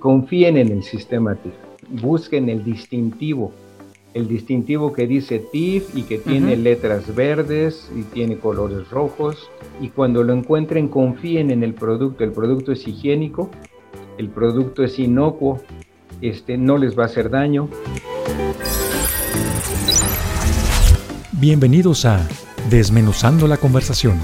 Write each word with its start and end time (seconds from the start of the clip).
Confíen 0.00 0.56
en 0.56 0.72
el 0.72 0.82
sistema 0.82 1.34
TIF, 1.34 1.52
busquen 2.00 2.48
el 2.48 2.64
distintivo, 2.64 3.52
el 4.14 4.28
distintivo 4.28 4.94
que 4.94 5.06
dice 5.06 5.40
TIF 5.52 5.94
y 5.94 6.04
que 6.04 6.16
tiene 6.16 6.56
letras 6.56 7.14
verdes 7.14 7.92
y 7.94 8.04
tiene 8.04 8.38
colores 8.38 8.88
rojos. 8.88 9.50
Y 9.78 9.90
cuando 9.90 10.24
lo 10.24 10.32
encuentren, 10.32 10.88
confíen 10.88 11.50
en 11.50 11.62
el 11.62 11.74
producto. 11.74 12.24
El 12.24 12.32
producto 12.32 12.72
es 12.72 12.88
higiénico, 12.88 13.50
el 14.16 14.30
producto 14.30 14.82
es 14.84 14.98
inocuo, 14.98 15.60
este, 16.22 16.56
no 16.56 16.78
les 16.78 16.98
va 16.98 17.02
a 17.02 17.06
hacer 17.06 17.28
daño. 17.28 17.68
Bienvenidos 21.32 22.06
a 22.06 22.26
Desmenuzando 22.70 23.46
la 23.46 23.58
conversación 23.58 24.18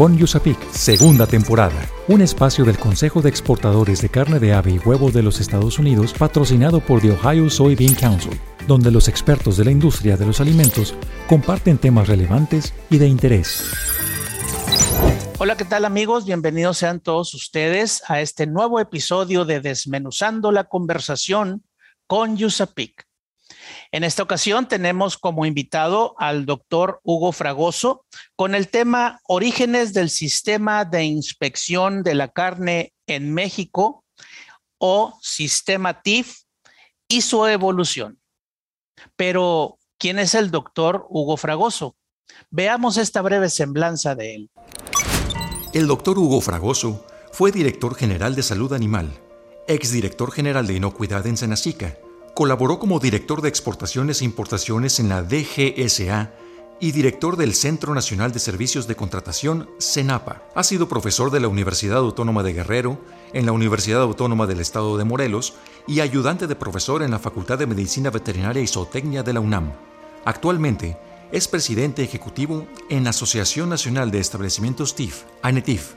con 0.00 0.16
Yusapik, 0.16 0.58
segunda 0.72 1.26
temporada, 1.26 1.86
un 2.08 2.22
espacio 2.22 2.64
del 2.64 2.78
Consejo 2.78 3.20
de 3.20 3.28
Exportadores 3.28 4.00
de 4.00 4.08
Carne 4.08 4.38
de 4.38 4.54
Ave 4.54 4.70
y 4.70 4.78
Huevo 4.78 5.10
de 5.10 5.22
los 5.22 5.40
Estados 5.40 5.78
Unidos 5.78 6.14
patrocinado 6.18 6.80
por 6.80 7.02
The 7.02 7.10
Ohio 7.10 7.50
Soybean 7.50 7.94
Council, 7.94 8.40
donde 8.66 8.90
los 8.90 9.08
expertos 9.08 9.58
de 9.58 9.66
la 9.66 9.72
industria 9.72 10.16
de 10.16 10.24
los 10.24 10.40
alimentos 10.40 10.94
comparten 11.28 11.76
temas 11.76 12.08
relevantes 12.08 12.72
y 12.88 12.96
de 12.96 13.08
interés. 13.08 13.62
Hola, 15.36 15.58
¿qué 15.58 15.66
tal 15.66 15.84
amigos? 15.84 16.24
Bienvenidos 16.24 16.78
sean 16.78 17.00
todos 17.00 17.34
ustedes 17.34 18.02
a 18.08 18.22
este 18.22 18.46
nuevo 18.46 18.80
episodio 18.80 19.44
de 19.44 19.60
Desmenuzando 19.60 20.50
la 20.50 20.64
conversación 20.64 21.62
con 22.06 22.38
Yusapik. 22.38 23.09
En 23.92 24.04
esta 24.04 24.22
ocasión 24.22 24.68
tenemos 24.68 25.18
como 25.18 25.46
invitado 25.46 26.14
al 26.18 26.46
doctor 26.46 27.00
Hugo 27.02 27.32
Fragoso 27.32 28.04
con 28.36 28.54
el 28.54 28.68
tema 28.68 29.20
Orígenes 29.26 29.92
del 29.92 30.10
Sistema 30.10 30.84
de 30.84 31.04
Inspección 31.04 32.02
de 32.02 32.14
la 32.14 32.28
Carne 32.28 32.92
en 33.06 33.34
México 33.34 34.04
o 34.78 35.18
Sistema 35.20 36.02
TIF 36.02 36.42
y 37.08 37.22
su 37.22 37.44
evolución. 37.46 38.20
Pero, 39.16 39.78
¿quién 39.98 40.18
es 40.18 40.34
el 40.34 40.50
doctor 40.50 41.06
Hugo 41.08 41.36
Fragoso? 41.36 41.96
Veamos 42.50 42.96
esta 42.96 43.22
breve 43.22 43.50
semblanza 43.50 44.14
de 44.14 44.34
él. 44.34 44.50
El 45.72 45.86
doctor 45.86 46.18
Hugo 46.18 46.40
Fragoso 46.40 47.04
fue 47.32 47.50
director 47.50 47.94
general 47.94 48.34
de 48.34 48.42
salud 48.42 48.72
animal, 48.72 49.10
exdirector 49.66 50.32
general 50.32 50.66
de 50.66 50.74
inocuidad 50.74 51.26
en 51.26 51.36
Senacica 51.36 51.96
Colaboró 52.40 52.78
como 52.78 53.00
director 53.00 53.42
de 53.42 53.50
exportaciones 53.50 54.22
e 54.22 54.24
importaciones 54.24 54.98
en 54.98 55.10
la 55.10 55.22
DGSA 55.22 56.32
y 56.80 56.92
director 56.92 57.36
del 57.36 57.52
Centro 57.52 57.94
Nacional 57.94 58.32
de 58.32 58.38
Servicios 58.38 58.86
de 58.86 58.96
Contratación, 58.96 59.68
CENAPA. 59.78 60.42
Ha 60.54 60.62
sido 60.62 60.88
profesor 60.88 61.30
de 61.30 61.40
la 61.40 61.48
Universidad 61.48 61.98
Autónoma 61.98 62.42
de 62.42 62.54
Guerrero, 62.54 62.98
en 63.34 63.44
la 63.44 63.52
Universidad 63.52 64.00
Autónoma 64.00 64.46
del 64.46 64.60
Estado 64.60 64.96
de 64.96 65.04
Morelos 65.04 65.52
y 65.86 66.00
ayudante 66.00 66.46
de 66.46 66.56
profesor 66.56 67.02
en 67.02 67.10
la 67.10 67.18
Facultad 67.18 67.58
de 67.58 67.66
Medicina 67.66 68.08
Veterinaria 68.08 68.62
y 68.62 68.66
Zootecnia 68.66 69.22
de 69.22 69.34
la 69.34 69.40
UNAM. 69.40 69.74
Actualmente 70.24 70.96
es 71.32 71.46
presidente 71.46 72.02
ejecutivo 72.02 72.66
en 72.88 73.04
la 73.04 73.10
Asociación 73.10 73.68
Nacional 73.68 74.10
de 74.10 74.20
Establecimientos 74.20 74.94
TIF, 74.94 75.24
ANETIF. 75.42 75.92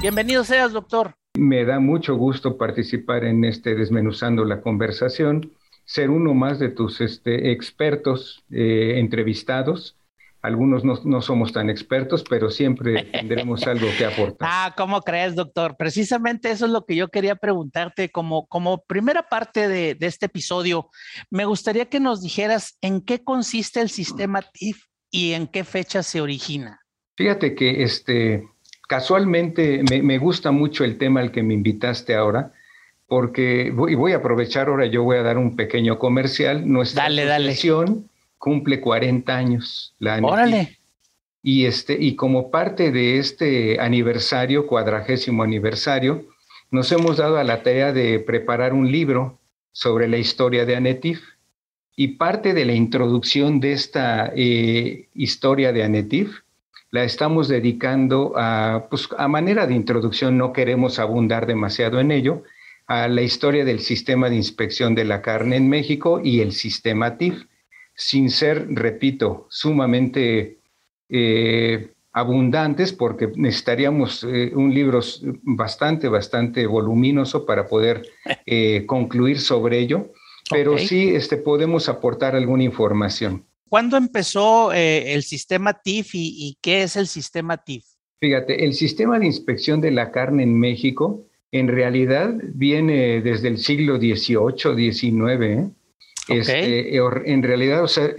Bienvenido 0.00 0.44
seas, 0.44 0.70
doctor. 0.70 1.16
Me 1.36 1.64
da 1.64 1.80
mucho 1.80 2.16
gusto 2.16 2.56
participar 2.56 3.24
en 3.24 3.44
este 3.44 3.74
Desmenuzando 3.74 4.44
la 4.44 4.60
Conversación, 4.60 5.52
ser 5.84 6.10
uno 6.10 6.34
más 6.34 6.58
de 6.58 6.70
tus 6.70 7.00
este, 7.00 7.52
expertos 7.52 8.44
eh, 8.50 8.94
entrevistados. 8.96 9.96
Algunos 10.42 10.84
no, 10.84 11.22
somos 11.22 11.52
tan 11.52 11.70
expertos, 11.70 12.24
pero 12.28 12.50
siempre 12.50 13.04
tendremos 13.04 13.62
algo 13.66 13.88
que 13.98 14.04
aportar. 14.04 14.48
Ah, 14.50 14.74
¿cómo 14.76 15.00
crees, 15.00 15.34
doctor? 15.34 15.76
Precisamente 15.76 16.50
eso 16.50 16.66
es 16.66 16.72
lo 16.72 16.84
que 16.84 16.94
yo 16.94 17.08
quería 17.08 17.34
preguntarte 17.34 18.10
como, 18.10 18.46
como 18.46 18.84
primera 18.84 19.28
parte 19.28 19.68
de, 19.68 19.94
de 19.94 20.06
este 20.06 20.26
episodio. 20.26 20.90
Me 21.30 21.44
gustaría 21.44 21.86
que 21.86 22.00
nos 22.00 22.22
dijeras 22.22 22.78
en 22.80 23.00
qué 23.00 23.24
consiste 23.24 23.80
el 23.80 23.90
sistema 23.90 24.42
TIF 24.42 24.84
y 25.10 25.32
en 25.32 25.48
qué 25.48 25.64
fecha 25.64 26.02
se 26.02 26.20
origina. 26.20 26.80
Fíjate 27.16 27.54
que 27.54 27.82
este, 27.82 28.46
casualmente 28.86 29.82
me, 30.02 30.18
gusta 30.18 30.50
mucho 30.50 30.84
el 30.84 30.98
tema 30.98 31.20
al 31.20 31.32
que 31.32 31.42
me 31.42 31.54
invitaste 31.54 32.14
ahora, 32.14 32.52
porque 33.06 33.70
voy, 33.72 33.94
voy 33.94 34.12
a 34.12 34.16
aprovechar 34.16 34.68
ahora, 34.68 34.86
yo 34.86 35.02
voy 35.02 35.18
a 35.18 35.22
dar 35.22 35.38
un 35.38 35.56
pequeño 35.56 35.98
comercial. 35.98 36.70
Nuestra 36.70 37.04
dale, 37.04 37.24
cumple 38.38 38.80
40 38.80 39.36
años. 39.36 39.94
La 39.98 40.18
Órale. 40.22 40.78
Y, 41.42 41.66
este, 41.66 41.96
y 41.98 42.16
como 42.16 42.50
parte 42.50 42.90
de 42.90 43.18
este 43.18 43.80
aniversario, 43.80 44.66
cuadragésimo 44.66 45.42
aniversario, 45.42 46.24
nos 46.70 46.90
hemos 46.90 47.18
dado 47.18 47.38
a 47.38 47.44
la 47.44 47.62
tarea 47.62 47.92
de 47.92 48.18
preparar 48.18 48.72
un 48.72 48.90
libro 48.90 49.38
sobre 49.70 50.08
la 50.08 50.16
historia 50.16 50.64
de 50.64 50.76
Anetif. 50.76 51.22
Y 51.98 52.08
parte 52.08 52.52
de 52.52 52.64
la 52.64 52.74
introducción 52.74 53.60
de 53.60 53.72
esta 53.72 54.30
eh, 54.34 55.08
historia 55.14 55.72
de 55.72 55.82
Anetif 55.82 56.40
la 56.90 57.04
estamos 57.04 57.48
dedicando 57.48 58.32
a, 58.36 58.86
pues, 58.88 59.08
a 59.16 59.28
manera 59.28 59.66
de 59.66 59.74
introducción, 59.74 60.38
no 60.38 60.52
queremos 60.52 60.98
abundar 60.98 61.46
demasiado 61.46 62.00
en 62.00 62.10
ello, 62.10 62.42
a 62.86 63.08
la 63.08 63.22
historia 63.22 63.64
del 63.64 63.80
sistema 63.80 64.30
de 64.30 64.36
inspección 64.36 64.94
de 64.94 65.04
la 65.04 65.20
carne 65.20 65.56
en 65.56 65.68
México 65.68 66.20
y 66.22 66.40
el 66.40 66.52
sistema 66.52 67.18
TIF, 67.18 67.46
sin 67.94 68.30
ser, 68.30 68.66
repito, 68.70 69.46
sumamente 69.50 70.58
eh, 71.08 71.90
abundantes, 72.12 72.92
porque 72.92 73.32
necesitaríamos 73.34 74.24
eh, 74.24 74.52
un 74.54 74.72
libro 74.72 75.00
bastante, 75.42 76.08
bastante 76.08 76.66
voluminoso 76.66 77.44
para 77.44 77.66
poder 77.66 78.08
eh, 78.46 78.84
concluir 78.86 79.40
sobre 79.40 79.78
ello, 79.78 80.12
pero 80.48 80.78
sí 80.78 81.08
este, 81.14 81.36
podemos 81.36 81.88
aportar 81.88 82.36
alguna 82.36 82.62
información. 82.62 83.44
¿Cuándo 83.68 83.96
empezó 83.96 84.72
eh, 84.72 85.14
el 85.14 85.22
sistema 85.22 85.74
TIF 85.74 86.10
y, 86.14 86.56
qué 86.60 86.82
es 86.82 86.96
el 86.96 87.06
sistema 87.06 87.56
TIF? 87.56 87.84
Fíjate, 88.20 88.64
el 88.64 88.74
sistema 88.74 89.18
de 89.18 89.26
inspección 89.26 89.80
de 89.80 89.90
la 89.90 90.12
carne 90.12 90.44
en 90.44 90.58
México 90.58 91.26
en 91.52 91.68
realidad 91.68 92.34
viene 92.54 93.20
desde 93.20 93.48
el 93.48 93.58
siglo 93.58 93.96
XVIII, 93.96 94.92
XIX. 94.92 95.42
¿eh? 95.42 95.70
Este, 96.28 96.96
en 96.96 97.42
realidad, 97.42 97.84
o 97.84 97.88
sea, 97.88 98.14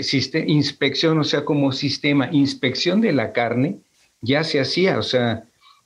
inspección, 0.46 1.20
o 1.20 1.24
sea, 1.24 1.44
como 1.44 1.72
sistema, 1.72 2.30
inspección 2.32 3.02
de 3.02 3.14
la 3.14 3.34
carne 3.34 3.80
ya 4.22 4.44
se 4.44 4.60
hacía, 4.60 4.98
o 4.98 5.04
sea, 5.04 5.44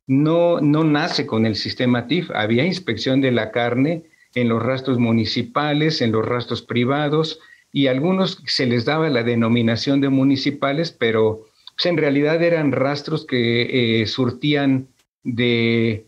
no, 0.07 0.59
no 0.61 0.83
nace 0.83 1.25
con 1.25 1.45
el 1.45 1.55
sistema 1.55 2.07
TIF, 2.07 2.31
había 2.31 2.65
inspección 2.65 3.21
de 3.21 3.31
la 3.31 3.51
carne 3.51 4.03
en 4.35 4.49
los 4.49 4.61
rastros 4.61 4.99
municipales, 4.99 6.01
en 6.01 6.11
los 6.11 6.25
rastros 6.25 6.61
privados, 6.61 7.39
y 7.73 7.87
algunos 7.87 8.41
se 8.45 8.65
les 8.65 8.85
daba 8.85 9.09
la 9.09 9.23
denominación 9.23 10.01
de 10.01 10.09
municipales, 10.09 10.91
pero 10.91 11.47
pues, 11.75 11.85
en 11.85 11.97
realidad 11.97 12.41
eran 12.43 12.71
rastros 12.71 13.25
que 13.25 14.01
eh, 14.01 14.07
surtían 14.07 14.87
de 15.23 16.05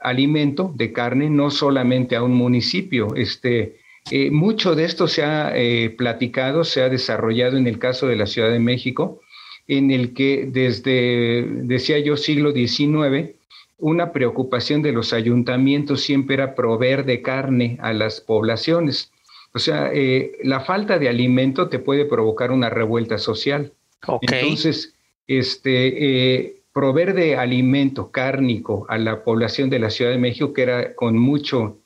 alimento, 0.00 0.72
de 0.74 0.92
carne, 0.92 1.30
no 1.30 1.50
solamente 1.50 2.16
a 2.16 2.22
un 2.22 2.34
municipio. 2.34 3.14
Este, 3.16 3.78
eh, 4.10 4.30
mucho 4.30 4.74
de 4.74 4.84
esto 4.84 5.08
se 5.08 5.22
ha 5.22 5.52
eh, 5.56 5.90
platicado, 5.90 6.64
se 6.64 6.82
ha 6.82 6.88
desarrollado 6.88 7.56
en 7.56 7.66
el 7.66 7.78
caso 7.78 8.06
de 8.06 8.16
la 8.16 8.26
Ciudad 8.26 8.50
de 8.50 8.58
México, 8.58 9.20
en 9.66 9.90
el 9.90 10.14
que 10.14 10.48
desde, 10.50 11.46
decía 11.62 11.98
yo, 11.98 12.16
siglo 12.16 12.52
XIX, 12.52 13.34
una 13.76 14.12
preocupación 14.12 14.82
de 14.82 14.92
los 14.92 15.12
ayuntamientos 15.12 16.00
siempre 16.02 16.34
era 16.34 16.54
proveer 16.54 17.04
de 17.04 17.22
carne 17.22 17.78
a 17.80 17.92
las 17.92 18.20
poblaciones. 18.20 19.12
O 19.52 19.58
sea, 19.58 19.90
eh, 19.92 20.32
la 20.42 20.60
falta 20.60 20.98
de 20.98 21.08
alimento 21.08 21.68
te 21.68 21.78
puede 21.78 22.04
provocar 22.04 22.50
una 22.50 22.70
revuelta 22.70 23.18
social. 23.18 23.72
Entonces, 24.20 24.94
este, 25.26 26.42
eh, 26.44 26.62
proveer 26.72 27.14
de 27.14 27.36
alimento 27.36 28.10
cárnico 28.10 28.86
a 28.88 28.98
la 28.98 29.24
población 29.24 29.70
de 29.70 29.78
la 29.78 29.90
Ciudad 29.90 30.10
de 30.10 30.18
México, 30.18 30.52
que 30.52 30.62
era 30.62 30.94
con 30.94 31.18
mucho 31.18 31.78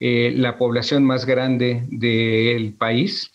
eh, 0.00 0.32
la 0.34 0.56
población 0.56 1.04
más 1.04 1.26
grande 1.26 1.82
del 1.88 2.72
país, 2.74 3.30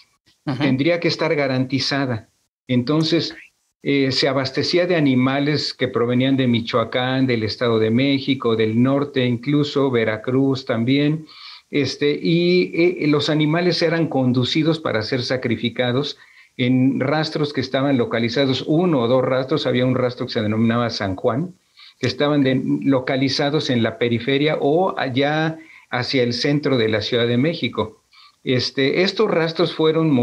tendría 0.60 1.00
que 1.00 1.10
estar 1.10 1.34
garantizada. 1.36 2.30
Entonces, 2.68 3.36
se 3.82 4.28
abastecía 4.30 4.88
de 4.88 4.96
animales 4.96 5.74
que 5.74 5.90
provenían 5.90 6.38
de 6.38 6.48
Michoacán, 6.48 7.28
del 7.28 7.44
Estado 7.44 7.80
de 7.80 7.92
México, 7.92 8.56
del 8.56 8.82
norte 8.82 9.26
incluso, 9.26 9.92
Veracruz 9.92 10.66
también, 10.66 11.26
este, 11.74 12.20
y 12.22 12.72
eh, 12.76 13.08
los 13.08 13.32
animales 13.32 13.82
eran 13.82 14.08
conducidos 14.08 14.78
para 14.78 15.02
ser 15.02 15.24
sacrificados 15.24 16.20
en 16.56 17.00
rastros 17.00 17.52
que 17.52 17.62
estaban 17.62 17.98
localizados, 17.98 18.64
uno 18.68 19.00
o 19.00 19.08
dos 19.08 19.26
rastros, 19.26 19.66
había 19.66 19.84
un 19.84 19.96
rastro 19.96 20.28
que 20.28 20.34
se 20.34 20.44
denominaba 20.44 20.92
San 20.92 21.16
Juan, 21.16 21.56
que 22.00 22.06
estaban 22.06 22.44
localizados 22.84 23.72
en 23.72 23.82
la 23.82 23.98
periferia 23.98 24.58
o 24.62 24.94
allá 25.00 25.58
hacia 25.90 26.22
el 26.22 26.34
centro 26.34 26.78
de 26.78 26.90
la 26.90 27.02
Ciudad 27.02 27.26
de 27.26 27.38
México. 27.38 28.04
Este, 28.44 29.02
estos 29.02 29.32
rastros 29.32 29.74
fueron 29.74 30.16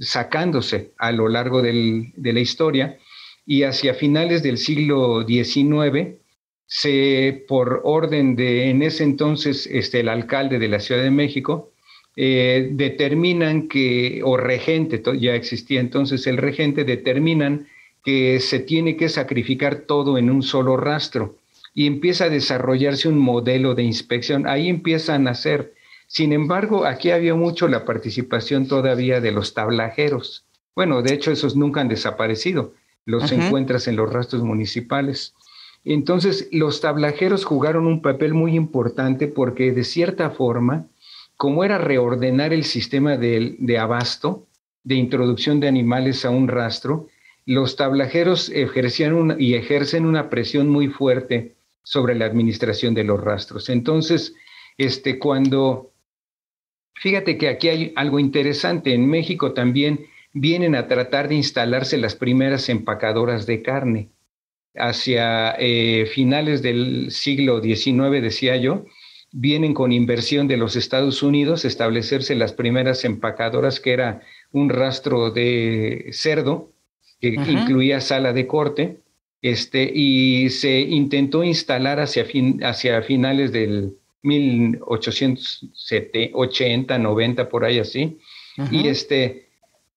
sacándose 0.00 0.90
a 0.98 1.12
lo 1.12 1.28
largo 1.28 1.62
de 1.62 2.32
la 2.32 2.40
historia 2.40 2.98
y 3.46 3.62
hacia 3.62 3.94
finales 3.94 4.42
del 4.42 4.58
siglo 4.58 5.24
XIX 5.24 6.16
se, 6.66 7.44
por 7.48 7.80
orden 7.84 8.36
de 8.36 8.70
en 8.70 8.82
ese 8.82 9.04
entonces 9.04 9.68
este, 9.70 10.00
el 10.00 10.08
alcalde 10.08 10.58
de 10.58 10.68
la 10.68 10.80
Ciudad 10.80 11.02
de 11.02 11.10
México, 11.10 11.70
eh, 12.16 12.70
determinan 12.72 13.68
que, 13.68 14.22
o 14.24 14.36
regente, 14.36 15.02
ya 15.18 15.34
existía 15.34 15.80
entonces 15.80 16.26
el 16.26 16.38
regente, 16.38 16.84
determinan 16.84 17.68
que 18.04 18.40
se 18.40 18.60
tiene 18.60 18.96
que 18.96 19.08
sacrificar 19.08 19.80
todo 19.80 20.16
en 20.16 20.30
un 20.30 20.42
solo 20.42 20.76
rastro 20.76 21.36
y 21.74 21.86
empieza 21.86 22.24
a 22.24 22.30
desarrollarse 22.30 23.08
un 23.08 23.18
modelo 23.18 23.74
de 23.74 23.82
inspección. 23.82 24.46
Ahí 24.46 24.68
empiezan 24.68 25.28
a 25.28 25.32
hacer. 25.32 25.74
Sin 26.06 26.32
embargo, 26.32 26.86
aquí 26.86 27.10
había 27.10 27.34
mucho 27.34 27.68
la 27.68 27.84
participación 27.84 28.66
todavía 28.66 29.20
de 29.20 29.32
los 29.32 29.52
tablajeros. 29.52 30.44
Bueno, 30.74 31.02
de 31.02 31.12
hecho, 31.12 31.32
esos 31.32 31.54
nunca 31.54 31.82
han 31.82 31.88
desaparecido. 31.88 32.72
Los 33.04 33.30
encuentras 33.30 33.88
en 33.88 33.96
los 33.96 34.10
rastros 34.10 34.42
municipales. 34.42 35.34
Entonces, 35.88 36.48
los 36.50 36.80
tablajeros 36.80 37.44
jugaron 37.44 37.86
un 37.86 38.02
papel 38.02 38.34
muy 38.34 38.56
importante 38.56 39.28
porque 39.28 39.70
de 39.70 39.84
cierta 39.84 40.30
forma, 40.30 40.88
como 41.36 41.62
era 41.62 41.78
reordenar 41.78 42.52
el 42.52 42.64
sistema 42.64 43.16
de, 43.16 43.78
abasto, 43.78 44.48
de 44.82 44.96
introducción 44.96 45.60
de 45.60 45.68
animales 45.68 46.24
a 46.24 46.30
un 46.30 46.48
rastro, 46.48 47.06
los 47.44 47.76
tablajeros 47.76 48.48
ejercían 48.48 49.36
y 49.38 49.54
ejercen 49.54 50.06
una 50.06 50.28
presión 50.28 50.68
muy 50.68 50.88
fuerte 50.88 51.54
sobre 51.84 52.16
la 52.16 52.24
administración 52.24 52.92
de 52.92 53.04
los 53.04 53.20
rastros. 53.20 53.68
Entonces, 53.68 54.34
este, 54.78 55.20
cuando, 55.20 55.92
fíjate 56.94 57.38
que 57.38 57.48
aquí 57.48 57.68
hay 57.68 57.92
algo 57.94 58.18
interesante, 58.18 58.92
en 58.92 59.08
México 59.08 59.52
también 59.52 60.06
vienen 60.32 60.74
a 60.74 60.88
tratar 60.88 61.28
de 61.28 61.36
instalarse 61.36 61.96
las 61.96 62.16
primeras 62.16 62.68
empacadoras 62.68 63.46
de 63.46 63.62
carne. 63.62 64.10
Hacia 64.78 65.56
eh, 65.58 66.06
finales 66.06 66.62
del 66.62 67.10
siglo 67.10 67.62
XIX, 67.62 68.22
decía 68.22 68.56
yo, 68.56 68.86
vienen 69.32 69.74
con 69.74 69.92
inversión 69.92 70.48
de 70.48 70.56
los 70.56 70.76
Estados 70.76 71.22
Unidos 71.22 71.64
establecerse 71.64 72.34
las 72.34 72.52
primeras 72.52 73.04
empacadoras, 73.04 73.80
que 73.80 73.92
era 73.92 74.22
un 74.52 74.70
rastro 74.70 75.30
de 75.30 76.08
cerdo, 76.12 76.72
que 77.20 77.28
incluía 77.28 78.00
sala 78.00 78.32
de 78.32 78.46
corte, 78.46 79.00
este, 79.42 79.90
y 79.94 80.48
se 80.50 80.80
intentó 80.80 81.44
instalar 81.44 82.00
hacia, 82.00 82.24
fin, 82.24 82.64
hacia 82.64 83.02
finales 83.02 83.52
del 83.52 83.94
1880, 84.22 86.98
90, 86.98 87.48
por 87.48 87.64
ahí 87.64 87.78
así. 87.78 88.18
Y 88.70 88.88
este, 88.88 89.50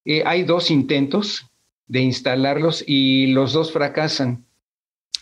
eh, 0.06 0.22
hay 0.26 0.44
dos 0.44 0.70
intentos 0.70 1.48
de 1.88 2.02
instalarlos 2.02 2.84
y 2.86 3.28
los 3.28 3.54
dos 3.54 3.72
fracasan. 3.72 4.46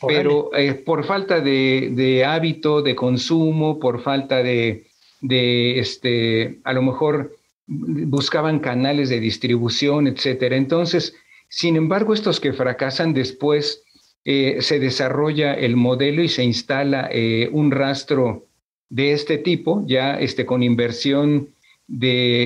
Pero 0.06 0.54
eh, 0.56 0.74
por 0.74 1.06
falta 1.06 1.40
de, 1.40 1.92
de, 1.94 2.26
hábito, 2.26 2.82
de 2.82 2.96
consumo, 2.96 3.80
por 3.80 4.02
falta 4.02 4.44
de, 4.44 4.86
de, 5.22 5.80
este, 5.80 6.60
a 6.64 6.74
lo 6.74 6.82
mejor 6.82 7.36
buscaban 7.66 8.60
canales 8.60 9.10
de 9.10 9.20
distribución, 9.20 10.08
etcétera. 10.08 10.56
Entonces, 10.56 11.16
sin 11.50 11.76
embargo, 11.76 12.14
estos 12.14 12.40
que 12.40 12.54
fracasan 12.54 13.14
después 13.14 13.84
eh, 14.26 14.58
se 14.62 14.80
desarrolla 14.80 15.54
el 15.54 15.76
modelo 15.76 16.22
y 16.22 16.28
se 16.28 16.44
instala 16.44 17.10
eh, 17.12 17.50
un 17.52 17.72
rastro 17.72 18.46
de 18.90 19.14
este 19.14 19.38
tipo, 19.38 19.84
ya 19.88 20.20
este, 20.20 20.46
con 20.46 20.64
inversión 20.64 21.50
de 21.88 22.44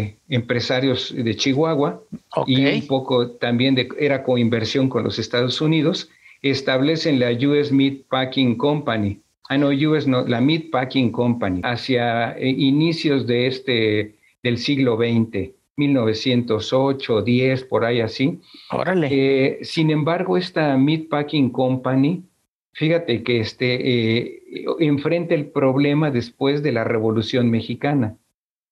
eh, 0.00 0.16
empresarios 0.28 1.14
de 1.16 1.34
Chihuahua 1.34 2.02
y 2.46 2.66
un 2.66 2.86
poco 2.86 3.30
también 3.30 3.74
de, 3.74 3.88
era 3.98 4.22
coinversión 4.22 4.90
con 4.90 5.04
los 5.04 5.18
Estados 5.18 5.62
Unidos, 5.62 6.10
establecen 6.42 7.20
la 7.20 7.30
US 7.32 7.72
Meat 7.72 8.02
Packing 8.08 8.56
Company. 8.56 9.20
Ah, 9.48 9.58
no, 9.58 9.68
US 9.68 10.06
no, 10.06 10.26
la 10.26 10.40
Meat 10.40 10.70
Packing 10.70 11.10
Company, 11.10 11.60
hacia 11.64 12.36
inicios 12.40 13.26
de 13.26 13.46
este, 13.46 14.14
del 14.42 14.58
siglo 14.58 14.96
XX. 14.96 15.52
1908, 15.76 17.22
10, 17.22 17.64
por 17.64 17.84
ahí 17.84 18.00
así. 18.00 18.40
Órale. 18.70 19.08
Eh, 19.10 19.58
sin 19.62 19.90
embargo, 19.90 20.36
esta 20.36 20.76
Meatpacking 20.76 21.50
Company, 21.50 22.24
fíjate 22.72 23.22
que 23.22 23.40
este, 23.40 24.26
eh, 24.28 24.42
enfrenta 24.80 25.34
el 25.34 25.46
problema 25.46 26.10
después 26.10 26.62
de 26.62 26.72
la 26.72 26.84
Revolución 26.84 27.50
Mexicana. 27.50 28.16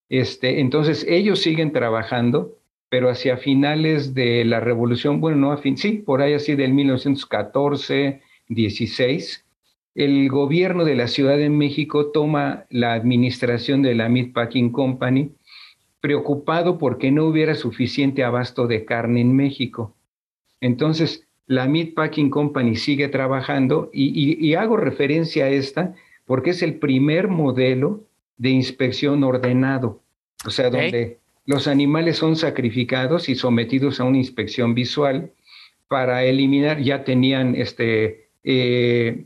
Este, 0.08 0.60
entonces, 0.60 1.06
ellos 1.08 1.40
siguen 1.40 1.72
trabajando, 1.72 2.56
pero 2.90 3.08
hacia 3.08 3.38
finales 3.38 4.12
de 4.12 4.44
la 4.44 4.60
Revolución, 4.60 5.20
bueno, 5.20 5.38
no 5.38 5.52
a 5.52 5.56
fin, 5.56 5.78
sí, 5.78 5.92
por 5.92 6.20
ahí 6.20 6.34
así 6.34 6.54
del 6.56 6.74
1914, 6.74 8.20
16, 8.48 9.46
el 9.94 10.28
gobierno 10.28 10.84
de 10.84 10.96
la 10.96 11.08
Ciudad 11.08 11.38
de 11.38 11.48
México 11.48 12.10
toma 12.10 12.66
la 12.68 12.92
administración 12.92 13.80
de 13.80 13.94
la 13.94 14.08
Meatpacking 14.08 14.70
Company 14.70 15.30
preocupado 16.00 16.78
porque 16.78 17.10
no 17.10 17.26
hubiera 17.26 17.54
suficiente 17.54 18.24
abasto 18.24 18.66
de 18.66 18.84
carne 18.84 19.20
en 19.20 19.36
México. 19.36 19.94
Entonces, 20.60 21.26
la 21.46 21.66
Meat 21.66 21.94
Packing 21.94 22.30
Company 22.30 22.76
sigue 22.76 23.08
trabajando 23.08 23.90
y, 23.92 24.54
hago 24.54 24.76
referencia 24.76 25.46
a 25.46 25.48
esta 25.48 25.94
porque 26.24 26.50
es 26.50 26.62
el 26.62 26.74
primer 26.74 27.28
modelo 27.28 28.04
de 28.36 28.50
inspección 28.50 29.24
ordenado, 29.24 30.00
o 30.46 30.50
sea, 30.50 30.70
donde 30.70 31.18
los 31.50 31.66
animales 31.66 32.16
son 32.16 32.36
sacrificados 32.36 33.28
y 33.28 33.34
sometidos 33.34 33.98
a 33.98 34.04
una 34.04 34.18
inspección 34.18 34.72
visual 34.72 35.32
para 35.88 36.22
eliminar, 36.22 36.80
ya 36.80 37.02
tenían 37.02 37.56
este 37.56 38.28
eh, 38.44 39.24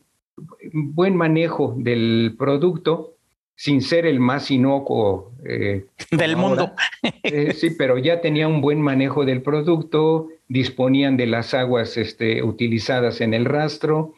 buen 0.72 1.16
manejo 1.16 1.74
del 1.76 2.34
producto, 2.38 3.18
sin 3.56 3.82
ser 3.82 4.06
el 4.06 4.20
más 4.20 4.50
inocuo 4.50 5.34
eh, 5.44 5.84
del 6.12 6.38
mundo. 6.38 6.72
Eh, 7.22 7.52
sí, 7.52 7.72
pero 7.76 7.98
ya 7.98 8.22
tenía 8.22 8.48
un 8.48 8.62
buen 8.62 8.80
manejo 8.80 9.26
del 9.26 9.42
producto, 9.42 10.28
disponían 10.48 11.18
de 11.18 11.26
las 11.26 11.52
aguas 11.52 11.98
este, 11.98 12.42
utilizadas 12.42 13.20
en 13.20 13.34
el 13.34 13.44
rastro, 13.44 14.14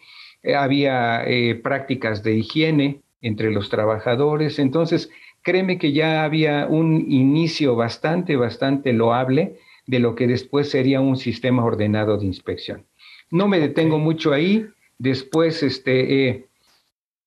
había 0.57 1.25
prácticas 1.61 2.23
de 2.23 2.37
higiene 2.37 3.01
entre 3.21 3.51
los 3.51 3.69
trabajadores, 3.69 4.61
entonces 4.61 5.11
créeme 5.47 5.79
que 5.79 5.93
ya 5.93 6.25
había 6.25 6.67
un 6.67 7.07
inicio 7.09 7.77
bastante, 7.77 8.35
bastante 8.35 8.93
loable 8.93 9.61
de 9.87 10.01
lo 10.01 10.17
que 10.17 10.27
después 10.27 10.69
sería 10.69 11.01
un 11.01 11.17
sistema 11.17 11.65
ordenado 11.65 12.19
de 12.19 12.27
inspección. 12.27 12.85
No 13.31 13.47
me 13.47 13.61
detengo 13.61 13.99
mucho 14.01 14.33
ahí, 14.33 14.67
después 14.99 15.63
este, 15.63 16.49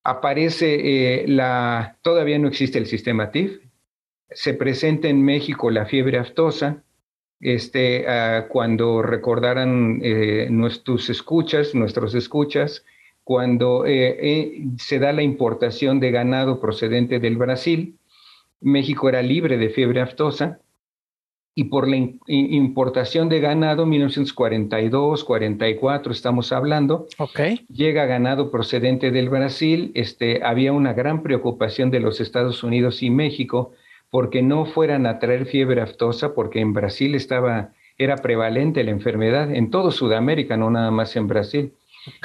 aparece 0.04 1.24
la, 1.28 1.98
todavía 2.02 2.38
no 2.40 2.50
existe 2.50 2.78
el 2.78 2.88
sistema 2.88 3.32
TIF, 3.32 3.62
se 4.32 4.54
presenta 4.54 5.08
en 5.08 5.24
México 5.24 5.72
la 5.72 5.86
fiebre 5.86 6.18
aftosa, 6.18 6.84
este, 7.40 8.06
ah, 8.06 8.48
cuando 8.50 9.02
recordaran 9.02 10.02
eh, 10.04 10.50
nuestros 10.52 11.10
escuchas, 11.10 11.74
nuestros 11.74 12.14
escuchas, 12.16 12.84
cuando 13.24 13.86
eh, 13.86 14.18
eh, 14.20 14.64
se 14.78 15.00
da 15.00 15.14
la 15.14 15.22
importación 15.22 16.02
de 16.02 16.12
ganado 16.12 16.60
procedente 16.60 17.20
del 17.20 17.38
Brasil, 17.38 17.96
México 18.62 19.10
era 19.10 19.22
libre 19.22 19.58
de 19.58 19.70
fiebre 19.70 20.02
aftosa, 20.02 20.60
y 21.60 21.66
por 21.66 21.90
la 21.90 21.98
importación 22.28 23.28
de 23.28 23.42
ganado, 23.42 23.86
1942, 23.86 25.26
44, 25.26 26.14
estamos 26.14 26.54
hablando, 26.54 27.08
okay. 27.18 27.66
llega 27.68 28.06
ganado 28.06 28.50
procedente 28.50 29.12
del 29.12 29.28
Brasil, 29.28 29.92
este, 29.94 30.42
había 30.42 30.72
una 30.72 30.94
gran 30.94 31.22
preocupación 31.22 31.92
de 31.92 32.00
los 32.00 32.22
Estados 32.22 32.64
Unidos 32.64 33.04
y 33.04 33.10
México 33.10 33.74
porque 34.10 34.42
no 34.42 34.66
fueran 34.68 35.06
a 35.06 35.20
traer 35.20 35.48
fiebre 35.48 35.82
aftosa, 35.82 36.34
porque 36.34 36.62
en 36.62 36.72
Brasil 36.72 37.14
estaba, 37.14 37.74
era 37.98 38.16
prevalente 38.16 38.84
la 38.86 38.92
enfermedad, 38.92 39.54
en 39.54 39.70
todo 39.70 39.92
Sudamérica, 39.92 40.56
no 40.56 40.70
nada 40.70 40.92
más 40.92 41.16
en 41.18 41.28
Brasil. 41.28 41.74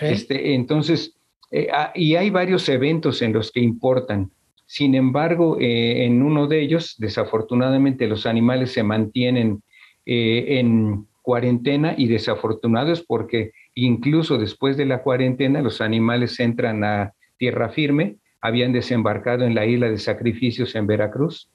Este, 0.00 0.55
entonces, 0.55 1.17
eh, 1.50 1.67
ah, 1.73 1.91
y 1.95 2.14
hay 2.14 2.31
varios 2.31 2.69
eventos 2.69 3.21
en 3.21 3.33
los 3.33 3.50
que 3.50 3.61
importan. 3.61 4.31
Sin 4.66 4.94
embargo, 4.94 5.59
eh, 5.61 6.04
en 6.04 6.23
uno 6.23 6.47
de 6.47 6.61
ellos, 6.61 6.94
desafortunadamente, 6.99 8.06
los 8.06 8.26
animales 8.26 8.73
se 8.73 8.83
mantienen 8.83 9.62
eh, 10.06 10.59
en 10.59 11.06
cuarentena 11.23 11.94
y 11.97 12.06
desafortunados 12.09 13.02
porque 13.02 13.52
incluso 13.75 14.37
después 14.37 14.76
de 14.76 14.85
la 14.85 15.02
cuarentena 15.02 15.62
los 15.62 15.80
animales 15.80 16.38
entran 16.38 16.85
a 16.85 17.12
tierra 17.38 17.71
firme, 17.71 18.16
habían 18.40 18.73
desembarcado 18.73 19.44
en 19.44 19.54
la 19.54 19.64
isla 19.64 19.88
de 19.88 19.99
sacrificios 19.99 20.75
en 20.75 20.87
Veracruz 20.87 21.49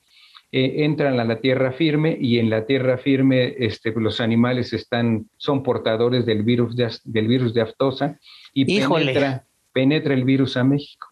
eh, 0.52 0.84
entran 0.84 1.20
a 1.20 1.26
la 1.26 1.42
tierra 1.42 1.74
firme 1.74 2.18
y 2.20 2.40
en 2.40 2.50
la 2.50 2.66
tierra 2.66 2.98
firme 2.98 3.54
este, 3.60 3.92
los 3.92 4.20
animales 4.20 4.74
están, 4.74 5.30
son 5.38 5.62
portadores 5.62 6.26
del 6.26 6.42
virus 6.42 6.76
de, 6.76 6.92
del 7.04 7.28
virus 7.28 7.54
de 7.54 7.62
aftosa 7.62 8.18
y 8.52 8.66
penetra, 8.66 9.46
penetra, 9.72 10.16
el 10.16 10.24
virus 10.24 10.58
a 10.58 10.64
México. 10.64 11.09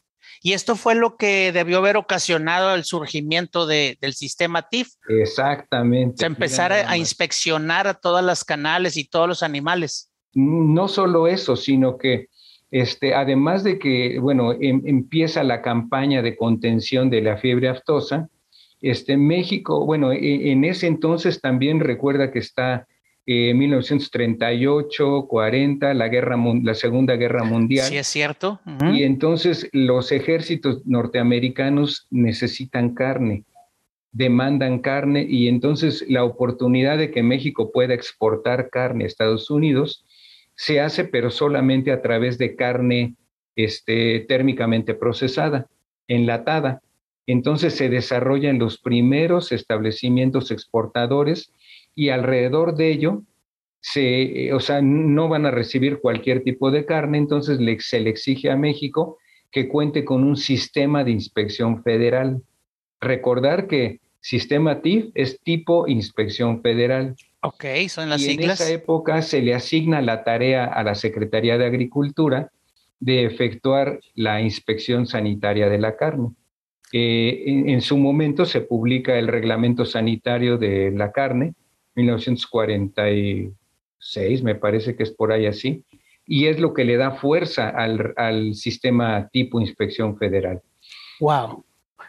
Y 0.48 0.54
esto 0.54 0.77
fue 0.77 0.96
lo 0.96 1.18
que 1.18 1.51
debió 1.51 1.80
haber 1.80 1.98
ocasionado 1.98 2.74
el 2.74 2.86
surgimiento 2.86 3.68
de, 3.68 3.98
del 4.00 4.13
sistema 4.13 4.62
TIF. 4.62 4.94
Exactamente. 5.10 6.25
Empezar 6.25 6.72
a, 6.72 6.96
inspeccionar 6.96 7.86
a 7.86 7.96
todas 7.96 8.24
las 8.24 8.46
canales 8.46 8.96
y 8.96 9.04
todos 9.04 9.27
los 9.27 9.44
animales. 9.44 10.10
No 10.34 10.88
solo 10.88 11.27
eso, 11.27 11.58
sino 11.58 11.98
que 11.98 12.27
Este, 12.72 13.13
además 13.13 13.66
de 13.66 13.77
que, 13.77 14.20
bueno, 14.20 14.54
em, 14.54 14.82
empieza 14.86 15.44
la 15.44 15.62
campaña 15.62 16.22
de 16.22 16.38
contención 16.38 17.10
de 17.10 17.22
la 17.22 17.36
fiebre 17.36 17.68
aftosa, 17.68 18.30
este, 18.82 19.18
México, 19.18 19.86
bueno, 19.86 20.13
e, 20.13 20.51
en 20.54 20.63
ese 20.63 20.88
entonces 20.88 21.42
también 21.42 21.82
recuerda 21.82 22.32
que 22.32 22.39
está 22.39 22.88
eh, 23.29 23.53
1938, 23.53 25.27
40, 25.27 25.93
la, 25.93 26.07
guerra, 26.07 26.38
la 26.63 26.74
Segunda 26.74 27.17
Guerra 27.17 27.43
Mundial. 27.43 27.86
Sí, 27.86 27.98
es 27.98 28.07
cierto. 28.07 28.62
Y 28.93 29.03
entonces 29.03 29.69
los 29.74 30.13
ejércitos 30.13 30.86
norteamericanos 30.86 32.07
necesitan 32.10 32.93
carne, 32.93 33.43
demandan 34.13 34.79
carne, 34.79 35.27
y 35.29 35.50
entonces 35.50 36.05
la 36.07 36.24
oportunidad 36.24 36.98
de 36.98 37.12
que 37.12 37.22
México 37.22 37.74
pueda 37.74 37.93
exportar 37.93 38.69
carne 38.69 39.03
a 39.03 39.07
Estados 39.07 39.51
Unidos 39.51 40.05
se 40.55 40.79
hace, 40.79 41.03
pero 41.03 41.29
solamente 41.29 41.91
a 41.91 42.01
través 42.01 42.38
de 42.38 42.55
carne 42.55 43.15
este, 43.57 44.22
térmicamente 44.22 44.93
procesada, 44.93 45.67
enlatada. 46.07 46.81
Entonces 47.25 47.75
se 47.75 47.89
desarrollan 47.89 48.57
los 48.57 48.77
primeros 48.77 49.51
establecimientos 49.51 50.50
exportadores 50.50 51.51
y 51.98 52.10
alrededor 52.10 52.75
de 52.75 52.92
ello, 52.92 53.24
se, 53.82 54.54
o 54.54 54.60
sea, 54.60 54.82
no 54.84 55.30
van 55.30 55.48
a 55.48 55.51
recibir 55.51 56.00
cualquier 56.00 56.44
tipo 56.44 56.70
de 56.70 56.86
carne, 56.86 57.18
entonces 57.18 57.58
se 57.84 58.00
le 58.00 58.12
exige 58.12 58.51
a 58.51 58.56
México 58.56 59.18
que 59.51 59.68
cuente 59.68 60.06
con 60.06 60.24
un 60.24 60.38
sistema 60.38 61.04
de 61.04 61.10
inspección 61.10 61.82
federal. 61.82 62.44
Recordar 63.01 63.66
que 63.66 64.00
sistema 64.22 64.82
TIF 64.84 65.06
es 65.16 65.42
tipo 65.42 65.88
inspección 65.88 66.62
federal. 66.62 67.16
Ok, 67.42 67.66
son 67.89 68.12
las 68.12 68.22
y 68.22 68.25
siglas. 68.25 68.62
En 68.62 68.68
esa 68.68 68.74
época 68.75 69.24
se 69.24 69.42
le 69.42 69.56
asigna 69.56 70.00
la 70.04 70.24
tarea 70.24 70.66
a 70.66 70.84
la 70.84 70.94
Secretaría 70.94 71.58
de 71.58 71.66
Agricultura 71.66 72.51
de 73.00 73.25
efectuar 73.25 74.00
la 74.13 74.39
inspección 74.42 75.08
sanitaria 75.08 75.68
de 75.68 75.80
la 75.80 75.96
carne. 75.96 76.30
Eh, 76.94 77.44
en, 77.48 77.82
su 77.82 77.98
momento 77.98 78.46
se 78.46 78.62
publica 78.62 79.18
el 79.18 79.27
reglamento 79.27 79.84
sanitario 79.84 80.60
de 80.60 80.92
la 80.92 81.12
carne, 81.12 81.56
1946, 81.98 84.44
me 84.44 84.56
parece 84.56 84.96
que 84.96 85.04
es 85.04 85.12
por 85.12 85.34
ahí 85.34 85.46
así, 85.46 85.84
y 86.25 86.48
es 86.48 86.60
lo 86.60 86.74
que 86.74 86.86
le 86.86 86.98
da 86.98 87.12
fuerza 87.12 87.70
al, 87.70 88.13
al 88.16 88.56
sistema 88.56 89.27
tipo 89.30 89.60
inspección 89.60 90.18
federal. 90.18 90.62
Wow, 91.20 91.66